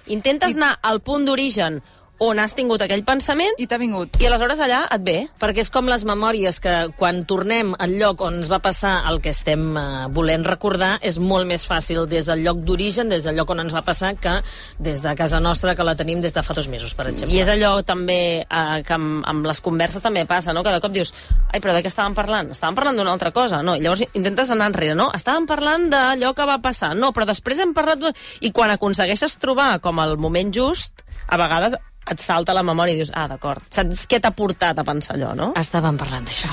intentes 0.08 0.58
anar 0.58 0.80
al 0.82 1.02
punt 1.02 1.26
d'origen 1.26 1.82
on 2.30 2.40
has 2.40 2.56
tingut 2.58 2.82
aquell 2.84 3.04
pensament 3.08 3.60
I 3.62 3.68
t'ha 3.68 3.80
vingut. 3.82 4.20
i 4.22 4.28
aleshores 4.28 4.60
allà 4.64 4.84
et 4.94 5.04
ve. 5.06 5.18
Perquè 5.40 5.64
és 5.64 5.72
com 5.74 5.90
les 5.90 6.06
memòries 6.08 6.60
que 6.64 6.76
quan 6.98 7.24
tornem 7.30 7.74
al 7.80 7.96
lloc 8.00 8.22
on 8.26 8.40
ens 8.40 8.50
va 8.52 8.60
passar 8.64 8.96
el 9.10 9.22
que 9.24 9.32
estem 9.34 9.78
eh, 9.78 9.84
volent 10.14 10.46
recordar 10.48 10.98
és 11.02 11.20
molt 11.20 11.48
més 11.48 11.66
fàcil 11.68 12.06
des 12.10 12.28
del 12.30 12.44
lloc 12.44 12.64
d'origen, 12.68 13.10
des 13.10 13.24
del 13.28 13.38
lloc 13.40 13.54
on 13.54 13.64
ens 13.64 13.76
va 13.76 13.84
passar, 13.86 14.14
que 14.20 14.40
des 14.80 15.02
de 15.04 15.16
casa 15.16 15.40
nostra, 15.40 15.76
que 15.76 15.86
la 15.86 15.96
tenim 15.96 16.22
des 16.22 16.34
de 16.34 16.44
fa 16.44 16.54
dos 16.54 16.68
mesos, 16.68 16.94
per 16.98 17.08
exemple. 17.12 17.36
I 17.36 17.42
és 17.44 17.52
allò 17.52 17.76
també 17.86 18.20
eh, 18.44 18.82
que 18.86 18.98
amb, 18.98 19.24
amb 19.30 19.48
les 19.48 19.62
converses 19.62 20.04
també 20.04 20.26
passa, 20.30 20.54
no? 20.54 20.64
Cada 20.66 20.82
cop 20.84 20.94
dius, 20.96 21.14
ai, 21.52 21.60
però 21.60 21.76
de 21.76 21.84
què 21.84 21.92
estàvem 21.92 22.18
parlant? 22.18 22.52
Estàvem 22.54 22.76
parlant 22.80 23.00
d'una 23.00 23.14
altra 23.16 23.32
cosa, 23.36 23.62
no? 23.64 23.78
I 23.78 23.84
llavors 23.86 24.06
intentes 24.14 24.52
anar 24.52 24.72
enrere, 24.72 24.98
no? 24.98 25.10
Estàvem 25.16 25.48
parlant 25.50 25.90
d'allò 25.94 26.34
que 26.36 26.50
va 26.50 26.60
passar, 26.64 26.94
no, 26.98 27.14
però 27.14 27.30
després 27.30 27.64
hem 27.64 27.74
parlat... 27.78 28.12
I 28.44 28.52
quan 28.52 28.72
aconsegueixes 28.74 29.38
trobar 29.40 29.78
com 29.84 30.00
el 30.04 30.18
moment 30.18 30.52
just, 30.54 31.06
a 31.28 31.38
vegades 31.40 31.78
et 32.12 32.20
salta 32.20 32.54
la 32.56 32.64
memòria 32.66 32.96
i 32.96 33.00
dius, 33.00 33.12
ah, 33.16 33.26
d'acord, 33.32 33.64
saps 33.72 34.08
què 34.10 34.20
t'ha 34.24 34.34
portat 34.36 34.80
a 34.80 34.86
pensar 34.88 35.16
allò, 35.16 35.32
no? 35.38 35.52
Estàvem 35.60 35.98
parlant 36.00 36.28
d'això. 36.28 36.52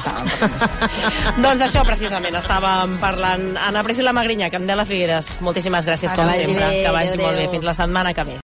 doncs 1.45 1.63
d'això, 1.65 1.83
precisament, 1.89 2.37
estàvem 2.39 2.97
parlant 3.03 3.49
Anna 3.59 3.83
Priscila 3.87 4.15
Magrinyà, 4.17 4.51
Candela 4.53 4.87
Figueres. 4.87 5.33
Moltíssimes 5.45 5.89
gràcies, 5.89 6.15
com 6.15 6.31
sempre. 6.31 6.61
bé, 6.61 6.85
que 6.85 6.95
vagi 6.95 7.15
adéu, 7.17 7.27
molt 7.27 7.43
bé. 7.43 7.49
Fins 7.57 7.67
la 7.67 7.75
setmana 7.77 8.15
que 8.15 8.27
ve. 8.31 8.39